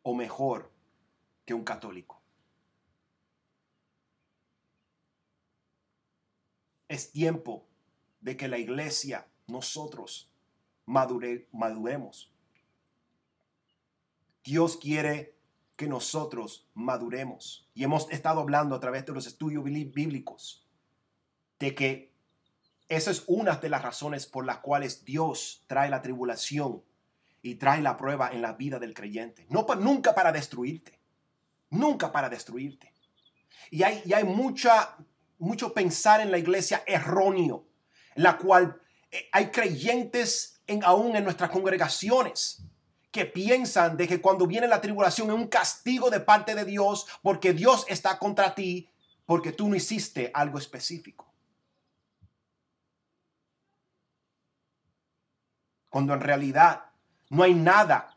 o 0.02 0.14
mejor 0.14 0.72
que 1.44 1.54
un 1.54 1.62
católico. 1.62 2.20
Es 6.88 7.12
tiempo 7.12 7.68
de 8.20 8.36
que 8.36 8.48
la 8.48 8.58
iglesia, 8.58 9.28
nosotros, 9.46 10.28
madure, 10.86 11.46
maduremos. 11.52 12.32
Dios 14.42 14.76
quiere 14.76 15.36
que 15.76 15.86
nosotros 15.86 16.66
maduremos. 16.74 17.68
Y 17.74 17.84
hemos 17.84 18.10
estado 18.10 18.40
hablando 18.40 18.74
a 18.74 18.80
través 18.80 19.06
de 19.06 19.12
los 19.12 19.26
estudios 19.26 19.62
bíblicos 19.64 20.66
de 21.58 21.74
que 21.74 22.09
esa 22.90 23.10
es 23.10 23.24
una 23.28 23.56
de 23.56 23.68
las 23.68 23.82
razones 23.82 24.26
por 24.26 24.44
las 24.44 24.58
cuales 24.58 25.04
Dios 25.04 25.64
trae 25.66 25.88
la 25.88 26.02
tribulación 26.02 26.82
y 27.40 27.54
trae 27.54 27.80
la 27.80 27.96
prueba 27.96 28.30
en 28.30 28.42
la 28.42 28.52
vida 28.52 28.78
del 28.78 28.94
creyente. 28.94 29.46
No, 29.48 29.64
nunca 29.76 30.14
para 30.14 30.32
destruirte. 30.32 30.98
Nunca 31.70 32.10
para 32.10 32.28
destruirte. 32.28 32.92
Y 33.70 33.84
hay, 33.84 34.02
y 34.04 34.12
hay 34.12 34.24
mucha 34.24 34.96
mucho 35.38 35.72
pensar 35.72 36.20
en 36.20 36.30
la 36.30 36.38
iglesia 36.38 36.84
erróneo, 36.86 37.66
en 38.14 38.24
la 38.24 38.36
cual 38.36 38.78
eh, 39.10 39.28
hay 39.32 39.50
creyentes 39.50 40.60
en, 40.66 40.84
aún 40.84 41.16
en 41.16 41.24
nuestras 41.24 41.50
congregaciones 41.50 42.62
que 43.10 43.24
piensan 43.24 43.96
de 43.96 44.06
que 44.06 44.20
cuando 44.20 44.46
viene 44.46 44.68
la 44.68 44.80
tribulación 44.80 45.28
es 45.28 45.34
un 45.34 45.48
castigo 45.48 46.10
de 46.10 46.20
parte 46.20 46.54
de 46.54 46.64
Dios 46.64 47.06
porque 47.22 47.52
Dios 47.52 47.86
está 47.88 48.18
contra 48.18 48.54
ti 48.54 48.88
porque 49.26 49.52
tú 49.52 49.68
no 49.68 49.76
hiciste 49.76 50.30
algo 50.34 50.58
específico. 50.58 51.29
Cuando 55.90 56.14
en 56.14 56.20
realidad 56.20 56.86
no 57.28 57.42
hay 57.42 57.54
nada 57.54 58.16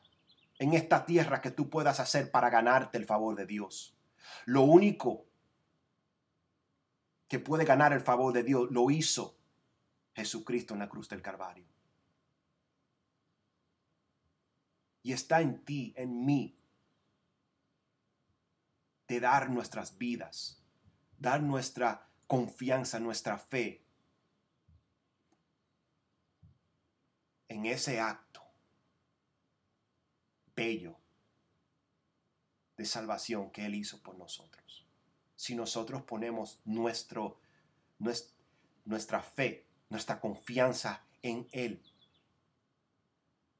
en 0.59 0.73
esta 0.73 1.05
tierra 1.05 1.41
que 1.41 1.51
tú 1.51 1.69
puedas 1.69 1.99
hacer 1.99 2.31
para 2.31 2.49
ganarte 2.49 2.97
el 2.97 3.05
favor 3.05 3.35
de 3.35 3.45
Dios. 3.45 3.97
Lo 4.45 4.61
único 4.61 5.25
que 7.27 7.39
puede 7.39 7.65
ganar 7.65 7.93
el 7.93 8.01
favor 8.01 8.31
de 8.31 8.43
Dios, 8.43 8.69
lo 8.71 8.89
hizo 8.91 9.35
Jesucristo 10.13 10.73
en 10.73 10.79
la 10.79 10.89
cruz 10.89 11.09
del 11.09 11.21
Calvario. 11.21 11.65
Y 15.01 15.11
está 15.11 15.41
en 15.41 15.65
ti, 15.65 15.93
en 15.97 16.25
mí, 16.25 16.57
de 19.07 19.19
dar 19.19 19.49
nuestras 19.49 19.97
vidas, 19.97 20.63
dar 21.17 21.41
nuestra 21.41 22.07
confianza, 22.27 22.99
nuestra 22.99 23.37
fe 23.37 23.82
en 27.53 27.65
ese 27.65 27.99
acto 27.99 28.41
bello 30.55 30.97
de 32.77 32.85
salvación 32.85 33.51
que 33.51 33.65
Él 33.65 33.75
hizo 33.75 34.01
por 34.01 34.17
nosotros 34.17 34.63
si 35.43 35.55
nosotros 35.55 36.03
ponemos 36.03 36.61
nuestro, 36.63 37.37
nuestra 38.85 39.21
fe, 39.21 39.65
nuestra 39.89 40.21
confianza 40.21 41.03
en 41.21 41.49
Él. 41.51 41.81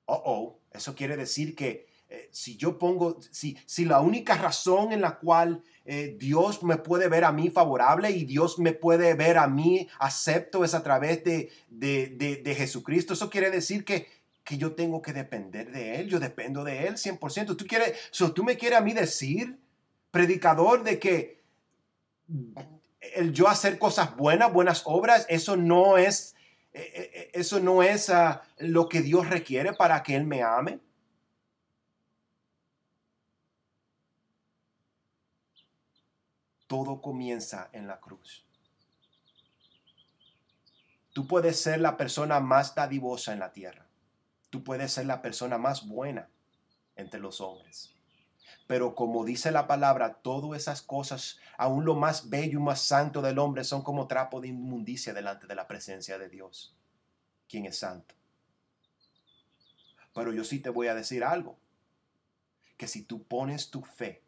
Oh, 0.06 0.22
oh, 0.26 0.60
eso 0.72 0.96
quiere 0.96 1.18
decir 1.18 1.58
que 1.58 1.93
eh, 2.14 2.30
si 2.32 2.58
yo 2.58 2.78
pongo, 2.78 3.18
si, 3.32 3.58
si 3.66 3.86
la 3.86 4.00
única 4.00 4.36
razón 4.38 4.92
en 4.92 5.02
la 5.02 5.18
cual 5.18 5.64
eh, 5.84 6.16
Dios 6.20 6.62
me 6.62 6.78
puede 6.78 7.08
ver 7.08 7.24
a 7.24 7.32
mí 7.32 7.50
favorable 7.50 8.12
y 8.12 8.24
Dios 8.24 8.60
me 8.60 8.72
puede 8.72 9.16
ver 9.16 9.40
a 9.40 9.48
mí 9.48 9.88
acepto 9.98 10.64
es 10.64 10.76
a 10.76 10.84
través 10.84 11.24
de, 11.24 11.50
de, 11.70 12.56
Jesucristo, 12.56 13.14
eso 13.14 13.32
quiere 13.32 13.50
decir 13.50 13.84
que, 13.84 14.06
que 14.44 14.60
yo 14.60 14.74
tengo 14.76 15.02
que 15.02 15.12
depender 15.12 15.72
de 15.72 15.96
Él, 15.96 16.08
yo 16.08 16.20
dependo 16.20 16.64
de 16.64 16.86
Él 16.86 16.98
100%. 16.98 17.58
¿Tú, 17.58 17.66
quieres, 17.66 17.98
¿Tú 18.36 18.44
me 18.44 18.58
quieres 18.58 18.78
a 18.78 18.84
mí 18.84 18.94
decir, 18.94 19.58
predicador, 20.12 20.84
de 20.84 21.00
que 21.00 21.42
el 23.16 23.34
yo 23.34 23.48
hacer 23.48 23.80
cosas 23.80 24.16
buenas, 24.16 24.54
buenas 24.54 24.84
obras, 24.86 25.26
eso 25.30 25.58
no 25.58 25.98
es, 25.98 26.36
e, 26.74 26.80
e, 26.80 27.20
e, 27.20 27.40
eso 27.40 27.60
no 27.60 27.82
es 27.82 28.12
ah, 28.12 28.44
lo 28.60 28.88
que 28.88 29.02
Dios 29.02 29.28
requiere 29.32 29.74
para 29.74 30.04
que 30.04 30.16
Él 30.16 30.26
me 30.26 30.44
ame. 30.44 30.80
Todo 36.74 37.02
comienza 37.04 37.70
en 37.72 37.86
la 37.86 38.00
cruz. 38.00 38.48
Tú 41.14 41.28
puedes 41.28 41.60
ser 41.60 41.80
la 41.80 41.98
persona 41.98 42.40
más 42.40 42.74
dadivosa 42.74 43.32
en 43.32 43.38
la 43.38 43.54
tierra. 43.54 43.86
Tú 44.50 44.64
puedes 44.64 44.92
ser 44.92 45.06
la 45.06 45.22
persona 45.22 45.60
más 45.60 45.88
buena 45.88 46.30
entre 46.96 47.20
los 47.20 47.42
hombres. 47.42 47.94
Pero 48.66 48.96
como 48.96 49.24
dice 49.24 49.52
la 49.52 49.68
palabra, 49.68 50.16
todas 50.16 50.60
esas 50.60 50.82
cosas, 50.82 51.38
aún 51.60 51.86
lo 51.86 51.94
más 51.94 52.32
bello 52.32 52.58
y 52.58 52.64
más 52.64 52.82
santo 52.82 53.22
del 53.22 53.38
hombre, 53.38 53.64
son 53.66 53.84
como 53.84 54.08
trapo 54.08 54.42
de 54.42 54.48
inmundicia 54.48 55.14
delante 55.14 55.46
de 55.46 55.54
la 55.54 55.68
presencia 55.68 56.18
de 56.18 56.28
Dios, 56.28 56.76
quien 57.48 57.68
es 57.68 57.78
santo. 57.78 58.16
Pero 60.16 60.34
yo 60.34 60.44
sí 60.44 60.58
te 60.58 60.72
voy 60.72 60.88
a 60.88 60.96
decir 60.96 61.24
algo, 61.24 61.56
que 62.78 62.88
si 62.88 63.04
tú 63.04 63.22
pones 63.22 63.70
tu 63.70 63.84
fe, 63.84 64.23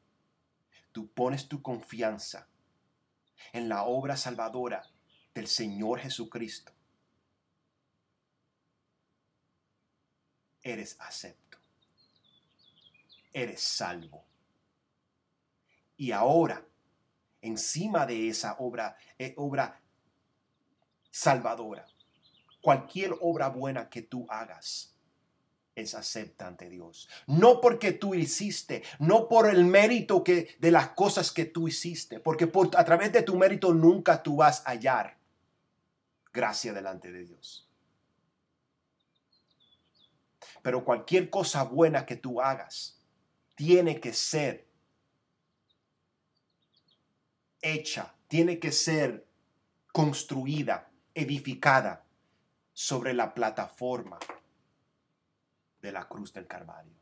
tú 0.96 1.12
pones 1.12 1.50
tu 1.50 1.62
confianza 1.62 2.48
en 3.52 3.68
la 3.68 3.84
obra 3.84 4.16
salvadora 4.16 4.82
del 5.34 5.46
Señor 5.46 6.00
Jesucristo, 6.00 6.72
eres 10.62 10.96
acepto, 11.02 11.58
eres 13.34 13.60
salvo. 13.60 14.24
Y 15.98 16.14
ahora, 16.14 16.66
encima 17.42 18.06
de 18.06 18.30
esa 18.30 18.56
obra, 18.60 18.96
eh, 19.20 19.34
obra 19.36 19.82
salvadora, 21.12 21.86
cualquier 22.62 23.18
obra 23.20 23.50
buena 23.50 23.90
que 23.90 24.02
tú 24.02 24.26
hagas, 24.30 24.95
es 25.76 25.94
acepta 25.94 26.48
ante 26.48 26.70
Dios. 26.70 27.10
No 27.28 27.60
porque 27.60 27.92
tú 27.92 28.16
hiciste, 28.16 28.84
no 29.00 29.28
por 29.28 29.50
el 29.50 29.66
mérito 29.66 30.24
que, 30.24 30.56
de 30.60 30.72
las 30.72 30.90
cosas 30.90 31.32
que 31.32 31.46
tú 31.46 31.68
hiciste, 31.68 32.20
porque 32.20 32.48
por, 32.48 32.70
a 32.78 32.86
través 32.86 33.12
de 33.12 33.22
tu 33.22 33.36
mérito 33.36 33.74
nunca 33.74 34.24
tú 34.24 34.38
vas 34.38 34.64
a 34.66 34.72
hallar 34.72 35.18
gracia 36.34 36.74
delante 36.74 37.12
de 37.12 37.26
Dios. 37.26 37.70
Pero 40.62 40.84
cualquier 40.84 41.30
cosa 41.30 41.64
buena 41.64 42.06
que 42.06 42.16
tú 42.16 42.42
hagas 42.42 43.00
tiene 43.56 44.00
que 44.00 44.14
ser 44.14 44.68
hecha, 47.62 48.16
tiene 48.28 48.60
que 48.60 48.72
ser 48.72 49.28
construida, 49.92 50.90
edificada 51.14 52.06
sobre 52.74 53.14
la 53.14 53.34
plataforma 53.34 54.20
de 55.86 55.92
la 55.92 56.08
cruz 56.08 56.34
del 56.34 56.48
Calvario. 56.48 56.98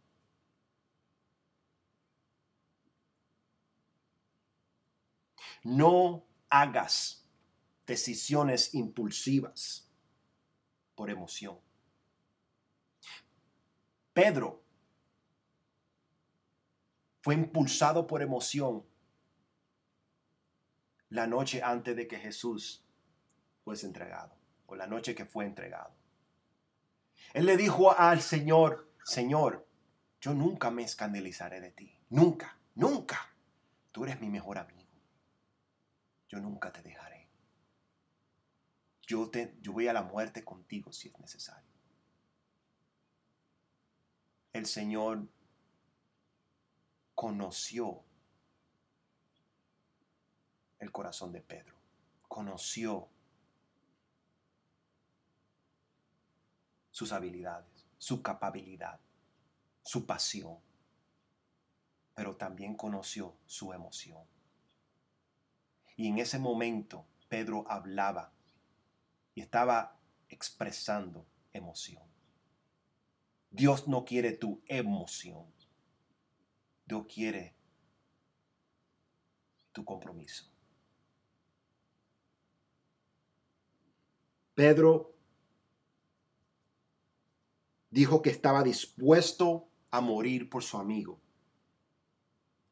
No 5.63 6.25
hagas 6.49 7.25
decisiones 7.87 8.73
impulsivas 8.73 9.89
por 10.95 11.09
emoción. 11.09 11.57
Pedro 14.11 14.61
fue 17.21 17.35
impulsado 17.35 18.05
por 18.05 18.21
emoción 18.21 18.85
la 21.09 21.25
noche 21.25 21.63
antes 21.63 21.95
de 21.95 22.05
que 22.05 22.19
Jesús 22.19 22.83
fuese 23.63 23.87
entregado, 23.87 24.35
o 24.65 24.75
la 24.75 24.87
noche 24.87 25.15
que 25.15 25.25
fue 25.25 25.45
entregado. 25.45 26.02
Él 27.33 27.47
le 27.47 27.57
dijo 27.57 27.97
al 27.97 28.21
Señor, 28.21 28.91
Señor, 29.03 29.67
yo 30.21 30.33
nunca 30.33 30.69
me 30.69 30.83
escandalizaré 30.83 31.59
de 31.59 31.71
ti. 31.71 31.97
Nunca, 32.09 32.57
nunca. 32.75 33.35
Tú 33.91 34.03
eres 34.05 34.21
mi 34.21 34.29
mejor 34.29 34.59
amigo. 34.59 34.91
Yo 36.29 36.39
nunca 36.39 36.71
te 36.71 36.81
dejaré. 36.81 37.27
Yo, 39.05 39.29
te, 39.29 39.57
yo 39.61 39.73
voy 39.73 39.87
a 39.87 39.93
la 39.93 40.03
muerte 40.03 40.45
contigo 40.45 40.93
si 40.93 41.09
es 41.09 41.19
necesario. 41.19 41.69
El 44.53 44.67
Señor 44.67 45.27
conoció 47.15 48.03
el 50.79 50.91
corazón 50.91 51.31
de 51.31 51.41
Pedro. 51.41 51.75
Conoció 52.27 53.09
sus 57.03 57.11
habilidades, 57.11 57.85
su 57.97 58.21
capacidad, 58.21 58.97
su 59.81 60.05
pasión, 60.05 60.57
pero 62.15 62.37
también 62.37 62.75
conoció 62.75 63.35
su 63.45 63.73
emoción. 63.73 64.23
Y 65.97 66.07
en 66.07 66.19
ese 66.19 66.39
momento 66.39 67.05
Pedro 67.27 67.65
hablaba 67.67 68.31
y 69.35 69.41
estaba 69.41 69.99
expresando 70.29 71.25
emoción. 71.51 72.03
Dios 73.49 73.89
no 73.89 74.05
quiere 74.05 74.31
tu 74.31 74.61
emoción. 74.67 75.45
Dios 76.85 77.05
quiere 77.13 77.53
tu 79.73 79.83
compromiso. 79.83 80.49
Pedro 84.55 85.12
dijo 87.93 88.23
que 88.23 88.31
estaba 88.31 88.63
dispuesto 88.63 89.69
a 89.91 90.01
morir 90.01 90.49
por 90.49 90.63
su 90.63 90.77
amigo. 90.77 91.21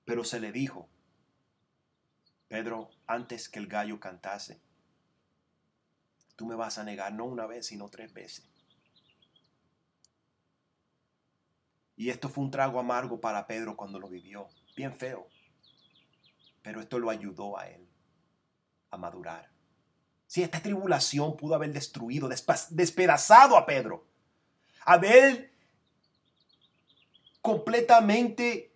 Pero 0.03 0.23
se 0.23 0.39
le 0.39 0.51
dijo, 0.51 0.89
Pedro, 2.47 2.89
antes 3.05 3.47
que 3.47 3.59
el 3.59 3.67
gallo 3.67 3.99
cantase, 3.99 4.59
tú 6.35 6.47
me 6.47 6.55
vas 6.55 6.79
a 6.79 6.83
negar 6.83 7.13
no 7.13 7.25
una 7.25 7.45
vez, 7.45 7.67
sino 7.67 7.87
tres 7.87 8.11
veces. 8.11 8.49
Y 11.95 12.09
esto 12.09 12.27
fue 12.27 12.43
un 12.43 12.49
trago 12.49 12.79
amargo 12.79 13.21
para 13.21 13.45
Pedro 13.45 13.77
cuando 13.77 13.99
lo 13.99 14.09
vivió, 14.09 14.49
bien 14.75 14.97
feo. 14.97 15.27
Pero 16.63 16.81
esto 16.81 16.97
lo 16.97 17.11
ayudó 17.11 17.59
a 17.59 17.69
él 17.69 17.87
a 18.89 18.97
madurar. 18.97 19.51
Si 20.25 20.41
esta 20.41 20.63
tribulación 20.63 21.37
pudo 21.37 21.53
haber 21.53 21.73
destruido, 21.73 22.27
despedazado 22.71 23.55
a 23.55 23.67
Pedro, 23.67 24.10
haber 24.85 25.51
completamente 27.41 28.71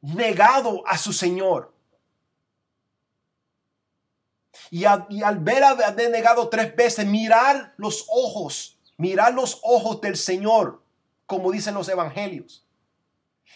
negado 0.00 0.86
a 0.86 0.98
su 0.98 1.12
Señor. 1.12 1.72
Y, 4.70 4.84
al 4.84 5.38
ver 5.38 5.62
haber 5.62 6.10
negado 6.10 6.48
tres 6.48 6.74
veces, 6.74 7.06
mirar 7.06 7.74
los 7.76 8.06
ojos, 8.08 8.78
mirar 8.96 9.32
los 9.34 9.60
ojos 9.62 10.00
del 10.00 10.16
Señor, 10.16 10.82
como 11.26 11.52
dicen 11.52 11.74
los 11.74 11.88
evangelios. 11.88 12.66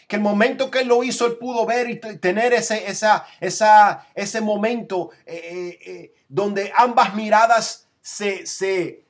Que 0.07 0.17
el 0.17 0.23
momento 0.23 0.71
que 0.71 0.81
él 0.81 0.89
lo 0.89 1.03
hizo, 1.05 1.27
él 1.27 1.37
pudo 1.37 1.67
ver 1.67 1.91
y 1.91 1.99
tener 1.99 2.53
ese, 2.53 2.89
esa, 2.89 3.27
esa, 3.41 4.07
ese 4.15 4.41
momento 4.41 5.11
eh, 5.27 5.37
eh, 5.37 5.79
eh, 5.87 6.15
donde 6.29 6.73
ambas 6.77 7.15
miradas 7.15 7.89
se, 8.01 8.47
se, 8.47 9.07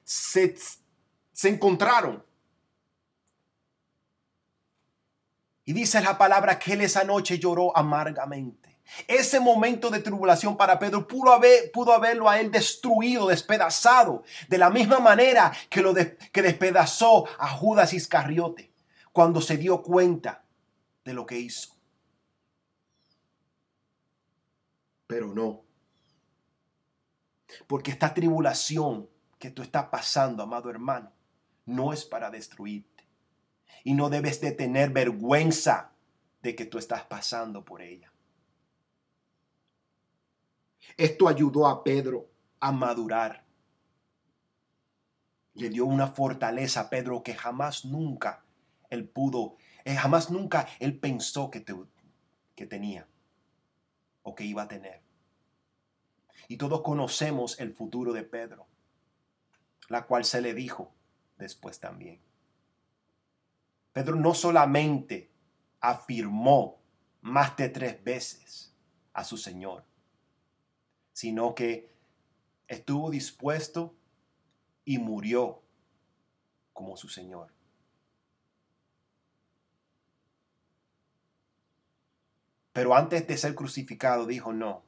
se 1.39 1.49
encontraron. 1.49 2.25
Y 5.65 5.73
dice 5.73 6.01
la 6.01 6.19
palabra 6.19 6.59
que 6.59 6.73
él 6.73 6.81
esa 6.81 7.05
noche 7.05 7.39
lloró 7.39 7.77
amargamente. 7.77 8.81
Ese 9.07 9.39
momento 9.39 9.89
de 9.89 10.01
tribulación 10.01 10.57
para 10.57 10.81
Pedro 10.81 11.07
pudo, 11.07 11.33
haber, 11.33 11.71
pudo 11.71 11.93
haberlo 11.93 12.29
a 12.29 12.41
él 12.41 12.51
destruido, 12.51 13.29
despedazado, 13.29 14.25
de 14.49 14.59
la 14.59 14.69
misma 14.69 14.99
manera 14.99 15.53
que 15.71 15.81
lo 15.81 15.95
que 15.95 16.43
despedazó 16.43 17.29
a 17.39 17.49
Judas 17.51 17.93
Iscariote 17.93 18.73
cuando 19.13 19.41
se 19.41 19.59
dio 19.59 19.81
cuenta 19.81 20.43
de 21.05 21.13
lo 21.13 21.25
que 21.25 21.39
hizo. 21.39 21.77
Pero 25.07 25.33
no. 25.33 25.63
Porque 27.69 27.93
esta 27.93 28.13
tribulación 28.13 29.09
que 29.39 29.53
tú 29.53 29.63
estás 29.63 29.85
pasando, 29.85 30.43
amado 30.43 30.69
hermano, 30.69 31.13
no 31.69 31.93
es 31.93 32.05
para 32.05 32.31
destruirte. 32.31 33.05
Y 33.85 33.95
no 33.95 34.11
debes 34.11 34.41
de 34.41 34.53
tener 34.53 34.91
vergüenza 34.91 35.93
de 36.43 36.57
que 36.57 36.65
tú 36.65 36.79
estás 36.79 37.05
pasando 37.05 37.65
por 37.65 37.83
ella. 37.83 38.13
Esto 40.97 41.29
ayudó 41.29 41.69
a 41.69 41.85
Pedro 41.85 42.29
a 42.61 42.73
madurar. 42.73 43.45
Le 45.55 45.69
dio 45.69 45.85
una 45.85 46.09
fortaleza 46.09 46.81
a 46.81 46.91
Pedro 46.91 47.23
que 47.23 47.35
jamás 47.35 47.85
nunca 47.85 48.45
él 48.91 49.09
pudo, 49.09 49.57
eh, 49.85 49.95
jamás 49.95 50.31
nunca 50.31 50.67
él 50.81 50.99
pensó 50.99 51.51
que, 51.51 51.65
que 52.55 52.67
tenía 52.67 53.07
o 54.23 54.35
que 54.35 54.45
iba 54.45 54.63
a 54.63 54.69
tener. 54.69 55.03
Y 56.49 56.57
todos 56.57 56.81
conocemos 56.81 57.61
el 57.61 57.75
futuro 57.75 58.13
de 58.13 58.23
Pedro, 58.23 58.67
la 59.89 60.07
cual 60.07 60.25
se 60.25 60.41
le 60.41 60.55
dijo, 60.55 60.95
después 61.39 61.81
también. 61.81 62.21
Pedro 63.93 64.17
no 64.17 64.35
solamente 64.35 65.31
afirmó 65.81 66.79
más 67.21 67.57
de 67.57 67.69
tres 67.69 68.03
veces 68.05 68.75
a 69.13 69.25
su 69.25 69.37
Señor, 69.37 69.85
sino 71.13 71.55
que 71.55 71.91
estuvo 72.67 73.11
dispuesto 73.11 73.95
y 74.85 74.99
murió 74.99 75.63
como 76.73 76.97
su 76.97 77.09
Señor. 77.09 77.53
Pero 82.73 82.95
antes 82.95 83.27
de 83.27 83.37
ser 83.37 83.57
crucificado 83.57 84.27
dijo, 84.27 84.53
no, 84.53 84.85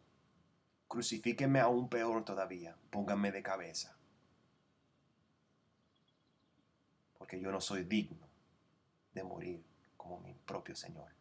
crucifíqueme 0.86 1.58
aún 1.58 1.88
peor 1.88 2.24
todavía, 2.24 2.76
pónganme 2.90 3.32
de 3.32 3.42
cabeza 3.42 3.99
porque 7.30 7.44
yo 7.44 7.52
no 7.52 7.60
soy 7.60 7.84
digno 7.84 8.28
de 9.14 9.22
morir 9.22 9.64
como 9.96 10.18
mi 10.18 10.34
propio 10.34 10.74
Señor. 10.74 11.14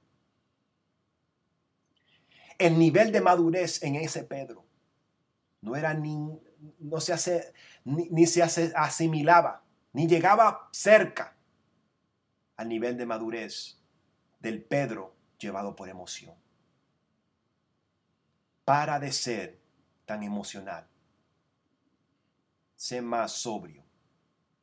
El 2.58 2.80
nivel 2.80 3.12
de 3.12 3.22
madurez 3.22 3.84
en 3.84 3.94
ese 3.94 4.24
Pedro 4.24 4.66
no 5.62 5.76
era 5.76 5.94
ni, 5.94 6.18
no 6.80 7.00
se 7.00 7.14
hace, 7.14 7.54
ni, 7.84 8.26
se 8.26 8.42
asimilaba, 8.42 9.64
ni 9.94 10.08
llegaba 10.08 10.68
cerca 10.72 11.38
al 12.56 12.70
nivel 12.70 12.98
de 12.98 13.06
madurez 13.06 13.78
del 14.40 14.64
Pedro 14.64 15.16
llevado 15.38 15.76
por 15.76 15.90
emoción. 15.90 16.34
Para 18.66 19.00
de 19.00 19.12
ser 19.12 19.60
tan 20.08 20.24
emocional. 20.24 20.88
Sé 22.76 23.00
más 23.00 23.32
sobrio 23.32 23.89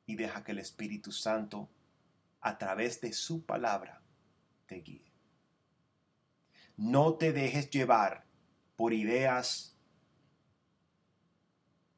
y 0.07 0.17
deja 0.17 0.45
que 0.45 0.53
el 0.53 0.59
Espíritu 0.59 1.13
Santo, 1.13 1.69
a 2.41 2.59
través 2.59 3.01
de 3.01 3.13
su 3.13 3.45
palabra, 3.45 4.03
te 4.67 4.77
guíe. 4.77 5.13
No 6.77 7.15
te 7.15 7.33
dejes 7.33 7.71
llevar 7.71 8.25
por 8.77 8.93
ideas, 8.93 9.77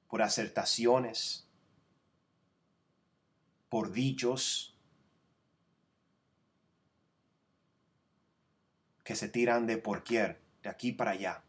por 0.09 0.23
acertaciones, 0.23 1.47
por 3.69 3.93
dichos 3.93 4.75
que 9.05 9.17
se 9.17 9.29
tiran 9.29 9.67
de 9.67 9.79
por 9.79 10.05
quier, 10.05 10.41
de 10.63 10.69
aquí 10.69 10.93
para 10.93 11.13
allá. 11.13 11.43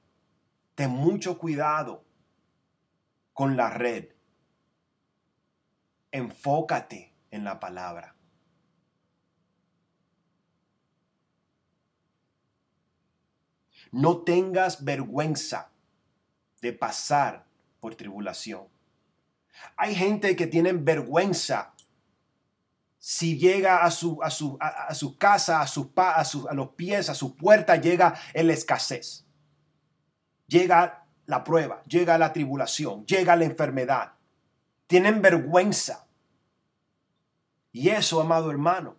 Ten 0.76 0.91
mucho 0.91 1.38
cuidado 1.38 2.05
con 3.34 3.55
la 3.57 3.70
red. 3.70 4.10
Enfócate 6.12 7.14
en 7.32 7.43
la 7.43 7.60
palabra. 7.60 8.16
No 13.91 14.20
tengas 14.20 14.84
vergüenza 14.84 15.72
de 16.62 16.74
pasar 16.74 17.45
por 17.80 17.95
tribulación. 17.95 18.68
Hay 19.76 19.95
gente 19.95 20.36
que 20.36 20.47
tiene 20.47 20.74
vergüenza 20.74 21.74
si 22.99 23.38
llega 23.38 23.84
a 23.84 23.91
su, 23.91 24.22
a 24.22 24.30
su, 24.30 24.57
a, 24.60 24.93
su 24.93 25.18
casa, 25.18 25.62
a, 25.62 25.68
su, 25.68 25.91
a, 25.95 26.22
a 26.22 26.53
los 26.53 26.70
pies, 26.72 27.10
a 27.10 27.16
su 27.16 27.36
puerta, 27.36 27.78
llega 27.78 28.20
la 28.34 28.53
escasez. 28.53 29.26
Llega 30.47 31.05
la 31.26 31.43
prueba, 31.43 31.82
llega 31.86 32.18
la 32.18 32.34
tribulación, 32.34 33.05
llega 33.05 33.36
la 33.38 33.45
enfermedad. 33.45 34.14
Tienen 34.89 35.21
vergüenza. 35.21 36.07
Y 37.71 37.89
eso, 37.89 38.19
amado 38.19 38.49
hermano, 38.49 38.95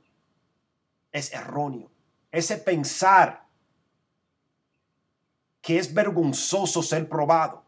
es 1.11 1.33
erróneo. 1.33 1.91
Ese 2.31 2.59
pensar 2.59 3.45
que 5.61 5.81
es 5.81 5.93
vergonzoso 5.93 6.85
ser 6.85 7.09
probado. 7.09 7.65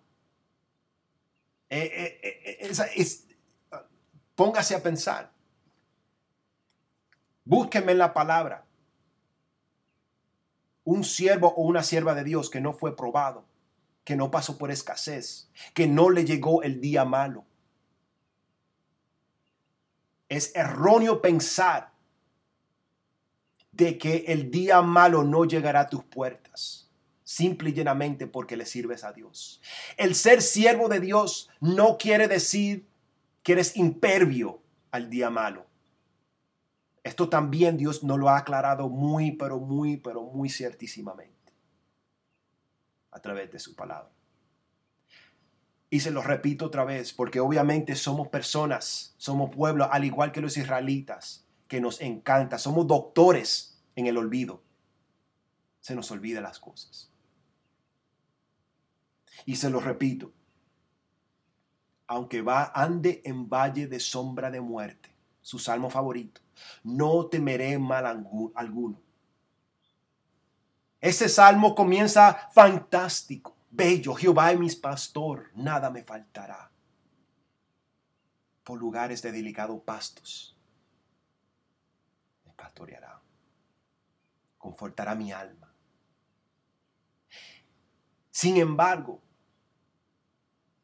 Eh, 1.69 2.21
eh, 2.23 2.69
eh, 2.71 3.17
póngase 4.37 4.77
a 4.77 4.83
pensar. 4.85 5.33
Búsqueme 7.45 7.91
en 7.91 7.99
la 7.99 8.15
palabra 8.15 8.65
un 10.85 11.03
siervo 11.03 11.49
o 11.57 11.63
una 11.63 11.83
sierva 11.83 12.15
de 12.15 12.23
Dios 12.23 12.51
que 12.51 12.61
no 12.61 12.73
fue 12.73 12.95
probado, 12.97 13.45
que 14.05 14.15
no 14.15 14.31
pasó 14.31 14.59
por 14.59 14.71
escasez, 14.71 15.51
que 15.75 15.89
no 15.89 16.09
le 16.09 16.25
llegó 16.25 16.63
el 16.63 16.81
día 16.81 17.05
malo. 17.05 17.47
Es 20.33 20.51
erróneo 20.55 21.21
pensar 21.21 21.93
de 23.71 23.99
que 23.99 24.25
el 24.29 24.51
día 24.51 24.81
malo 24.81 25.25
no 25.25 25.45
llegará 25.45 25.81
a 25.81 25.89
tus 25.91 26.05
puertas, 26.05 26.91
simple 27.23 27.69
y 27.69 27.75
llenamente 27.75 28.27
porque 28.27 28.57
le 28.57 28.65
sirves 28.65 29.05
a 29.05 29.13
Dios. 29.13 29.61
El 29.99 30.15
ser 30.15 30.41
siervo 30.41 30.89
de 30.89 31.01
Dios 31.01 31.51
no 31.61 31.99
quiere 31.99 32.29
decir 32.29 32.87
que 33.43 33.53
eres 33.53 33.77
impervio 33.77 34.63
al 34.91 35.11
día 35.11 35.29
malo. 35.29 35.67
Esto 37.05 37.29
también 37.29 37.77
Dios 37.77 38.03
nos 38.03 38.19
lo 38.19 38.31
ha 38.31 38.39
aclarado 38.39 38.89
muy, 38.89 39.33
pero 39.33 39.59
muy, 39.59 39.99
pero 39.99 40.23
muy 40.23 40.49
ciertísimamente 40.49 41.53
a 43.11 43.21
través 43.21 43.53
de 43.53 43.59
su 43.59 43.77
palabra. 43.77 44.09
Y 45.93 46.01
se 46.01 46.11
lo 46.11 46.23
repito 46.23 46.65
otra 46.65 46.87
vez, 46.87 47.13
porque 47.13 47.39
obviamente 47.39 47.97
somos 47.97 48.29
personas, 48.29 49.13
somos 49.19 49.55
pueblo, 49.55 49.93
al 49.93 50.07
igual 50.07 50.33
que 50.33 50.41
los 50.41 50.57
israelitas, 50.57 51.45
que 51.69 51.83
nos 51.83 52.01
encanta, 52.01 52.57
somos 52.57 52.87
doctores 52.87 53.79
en 53.95 54.07
el 54.07 54.17
olvido. 54.17 54.63
Se 55.83 55.95
nos 55.95 56.11
olvida 56.11 56.41
las 56.41 56.59
cosas. 56.59 57.11
Y 59.45 59.57
se 59.57 59.69
lo 59.69 59.81
repito, 59.81 60.33
aunque 62.07 62.41
va 62.41 62.73
ande 62.75 63.21
en 63.27 63.51
valle 63.51 63.87
de 63.87 64.01
sombra 64.01 64.51
de 64.51 64.63
muerte, 64.63 65.15
su 65.43 65.59
salmo 65.59 65.91
favorito, 65.91 66.41
no 66.85 67.27
temeré 67.27 67.79
mal 67.79 68.07
alguno. 68.55 68.99
Ese 71.03 71.29
salmo 71.29 71.75
comienza 71.75 72.49
fantástico, 72.55 73.55
bello, 73.73 74.15
Jehová 74.15 74.53
es 74.53 74.59
mi 74.59 74.71
pastor, 74.71 75.51
nada 75.55 75.91
me 75.91 76.05
faltará. 76.05 76.71
Por 78.63 78.79
lugares 78.79 79.23
de 79.23 79.33
delicados 79.33 79.83
pastos 79.83 80.57
me 82.45 82.53
pastoreará, 82.53 83.21
confortará 84.59 85.17
mi 85.17 85.33
alma. 85.33 85.75
Sin 88.31 88.57
embargo, 88.59 89.21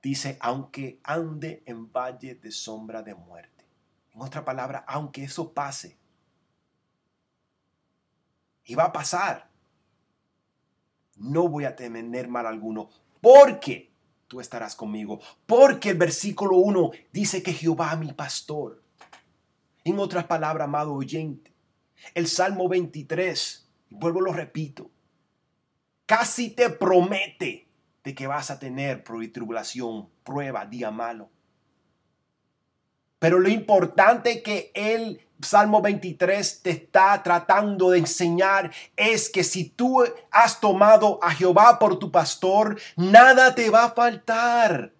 dice, 0.02 0.36
aunque 0.40 1.00
ande 1.04 1.62
en 1.66 1.92
valle 1.92 2.34
de 2.34 2.50
sombra 2.50 3.02
de 3.02 3.14
muerte 3.14 3.58
en 4.12 4.22
otra 4.22 4.44
palabra, 4.44 4.84
aunque 4.88 5.24
eso 5.24 5.52
pase, 5.52 5.96
y 8.64 8.74
va 8.74 8.84
a 8.84 8.92
pasar, 8.92 9.47
no 11.18 11.48
voy 11.48 11.64
a 11.64 11.76
temer 11.76 12.28
mal 12.28 12.46
alguno, 12.46 12.90
porque 13.20 13.90
tú 14.28 14.40
estarás 14.40 14.76
conmigo, 14.76 15.20
porque 15.46 15.90
el 15.90 15.96
versículo 15.96 16.56
1 16.58 16.90
dice 17.12 17.42
que 17.42 17.52
Jehová 17.52 17.96
mi 17.96 18.12
pastor. 18.12 18.82
En 19.84 19.98
otras 19.98 20.24
palabras, 20.26 20.66
amado 20.66 20.92
oyente, 20.92 21.52
el 22.14 22.26
Salmo 22.26 22.68
23, 22.68 23.68
y 23.90 23.94
vuelvo 23.94 24.20
lo 24.20 24.32
repito, 24.32 24.90
casi 26.06 26.50
te 26.50 26.70
promete 26.70 27.68
de 28.04 28.14
que 28.14 28.26
vas 28.26 28.50
a 28.50 28.58
tener 28.58 29.02
tribulación, 29.02 30.08
prueba, 30.24 30.66
día 30.66 30.90
malo. 30.90 31.30
Pero 33.18 33.40
lo 33.40 33.48
importante 33.48 34.42
que 34.42 34.70
el 34.74 35.20
Salmo 35.40 35.80
23 35.80 36.62
te 36.62 36.70
está 36.70 37.22
tratando 37.22 37.90
de 37.90 37.98
enseñar 37.98 38.72
es 38.96 39.30
que 39.30 39.44
si 39.44 39.68
tú 39.68 40.04
has 40.30 40.60
tomado 40.60 41.18
a 41.22 41.30
Jehová 41.30 41.78
por 41.78 41.98
tu 41.98 42.10
pastor, 42.10 42.80
nada 42.96 43.54
te 43.54 43.70
va 43.70 43.84
a 43.84 43.90
faltar. 43.90 44.92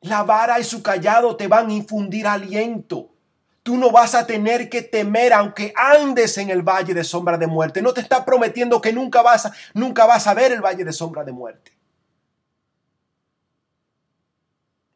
La 0.00 0.22
vara 0.24 0.58
y 0.58 0.64
su 0.64 0.82
callado 0.82 1.36
te 1.36 1.46
van 1.46 1.68
a 1.68 1.74
infundir 1.74 2.26
aliento. 2.26 3.10
Tú 3.62 3.76
no 3.76 3.92
vas 3.92 4.16
a 4.16 4.26
tener 4.26 4.68
que 4.68 4.82
temer 4.82 5.32
aunque 5.32 5.72
andes 5.76 6.36
en 6.38 6.50
el 6.50 6.62
valle 6.62 6.94
de 6.94 7.04
sombra 7.04 7.38
de 7.38 7.46
muerte. 7.46 7.80
No 7.80 7.94
te 7.94 8.00
está 8.00 8.24
prometiendo 8.24 8.80
que 8.80 8.92
nunca 8.92 9.22
vas 9.22 9.46
a, 9.46 9.52
nunca 9.74 10.06
vas 10.06 10.26
a 10.26 10.34
ver 10.34 10.50
el 10.50 10.60
valle 10.60 10.84
de 10.84 10.92
sombra 10.92 11.22
de 11.22 11.32
muerte. 11.32 11.81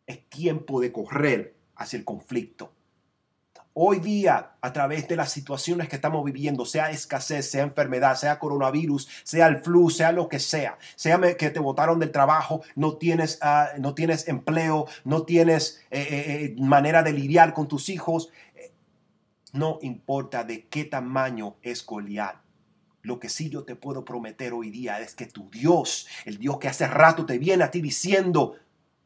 Es 0.07 0.28
tiempo 0.28 0.80
de 0.80 0.92
correr 0.92 1.54
hacia 1.76 1.98
el 1.98 2.04
conflicto. 2.04 2.72
Hoy 3.78 3.98
día, 3.98 4.52
a 4.62 4.72
través 4.72 5.07
de 5.07 5.16
las 5.16 5.30
situaciones 5.30 5.90
que 5.90 5.96
estamos 5.96 6.24
viviendo, 6.24 6.64
sea 6.64 6.90
escasez, 6.90 7.50
sea 7.50 7.62
enfermedad, 7.62 8.16
sea 8.16 8.38
coronavirus, 8.38 9.07
sea 9.22 9.48
el 9.48 9.59
flu, 9.59 9.90
sea 9.90 10.12
lo 10.12 10.30
que 10.30 10.38
sea, 10.38 10.78
sea 10.94 11.20
que 11.36 11.50
te 11.50 11.61
botaron 11.61 11.98
del 11.98 12.11
trabajo, 12.11 12.62
no 12.74 12.96
tienes, 12.96 13.38
ah, 13.42 13.72
no 13.78 13.94
tienes 13.94 14.28
empleo, 14.28 14.86
no 15.04 15.24
tienes 15.24 15.82
eh, 15.90 16.00
eh, 16.00 16.44
eh, 16.44 16.57
manera 16.59 17.02
de 17.02 17.12
lidiar 17.12 17.52
con 17.52 17.68
tus 17.68 17.90
hijos, 17.90 18.30
no 19.52 19.78
importa 19.82 20.42
de 20.42 20.66
qué 20.68 20.84
tamaño 20.84 21.57
es 21.61 21.84
Goliat. 21.84 22.36
Lo 23.02 23.20
que 23.20 23.28
sí 23.28 23.50
yo 23.50 23.64
te 23.64 23.76
puedo 23.76 24.07
prometer 24.07 24.54
hoy 24.54 24.70
día 24.70 25.00
es 25.00 25.14
que 25.14 25.26
tu 25.26 25.50
Dios, 25.50 26.07
el 26.24 26.38
Dios 26.38 26.59
que 26.59 26.68
hace 26.68 26.86
rato 26.86 27.26
te 27.26 27.36
viene 27.36 27.62
a 27.62 27.70
ti 27.70 27.82
diciendo, 27.82 28.57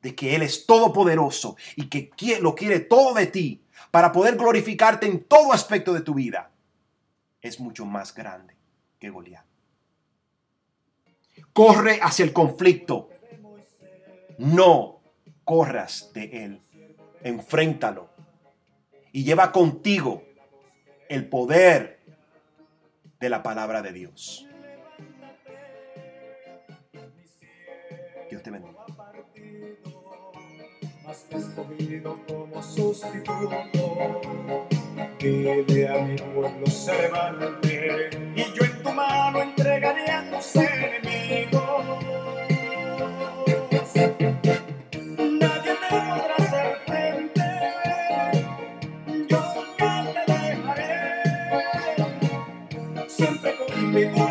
de 0.03 0.15
que 0.15 0.35
Él 0.35 0.43
es 0.43 0.67
todopoderoso 0.67 1.57
y 1.77 1.89
que 1.89 2.11
lo 2.41 2.55
quiere 2.55 2.81
todo 2.81 3.15
de 3.15 3.27
ti 3.27 3.63
para 3.91 4.13
poder 4.13 4.37
glorificarte 4.37 5.07
en 5.07 5.25
todo 5.25 5.53
aspecto 5.53 5.93
de 5.93 6.01
tu 6.01 6.15
vida, 6.15 6.51
es 7.43 7.59
mucho 7.61 7.85
más 7.87 8.15
grande 8.15 8.55
que 8.99 9.11
Goliat. 9.11 9.45
Corre 11.53 11.99
hacia 12.03 12.25
el 12.25 12.33
conflicto. 12.33 13.11
No 14.39 15.01
corras 15.45 16.13
de 16.15 16.45
él. 16.45 16.63
enfréntalo 17.23 18.09
y 19.13 19.25
lleva 19.25 19.53
contigo 19.53 20.23
el 21.09 21.29
poder 21.29 22.01
de 23.19 23.29
la 23.29 23.43
palabra 23.43 23.83
de 23.83 23.93
Dios. 23.93 24.47
Dios 28.31 28.43
te 28.43 28.51
bendiga. 28.51 28.87
Has 31.11 31.27
escogido 31.33 32.21
como 32.29 32.63
sustituto 32.63 33.51
que 35.19 35.65
de 35.67 35.89
a 35.89 35.99
mi 36.03 36.15
pueblo 36.15 36.67
se 36.69 37.03
levante 37.03 38.11
y 38.37 38.45
yo 38.55 38.65
en 38.65 38.81
tu 38.81 38.93
mano 38.93 39.43
entregaré 39.43 40.09
a 40.09 40.31
tus 40.31 40.55
enemigos. 40.55 41.85
Nadie 45.19 45.73
te 45.81 45.89
podrá 45.91 46.35
hacer 46.39 46.79
frente, 46.87 47.43
yo 49.29 49.41
nunca 49.57 49.91
te 50.15 50.33
dejaré, 50.33 50.95
siempre 53.09 53.57
contigo 53.57 54.30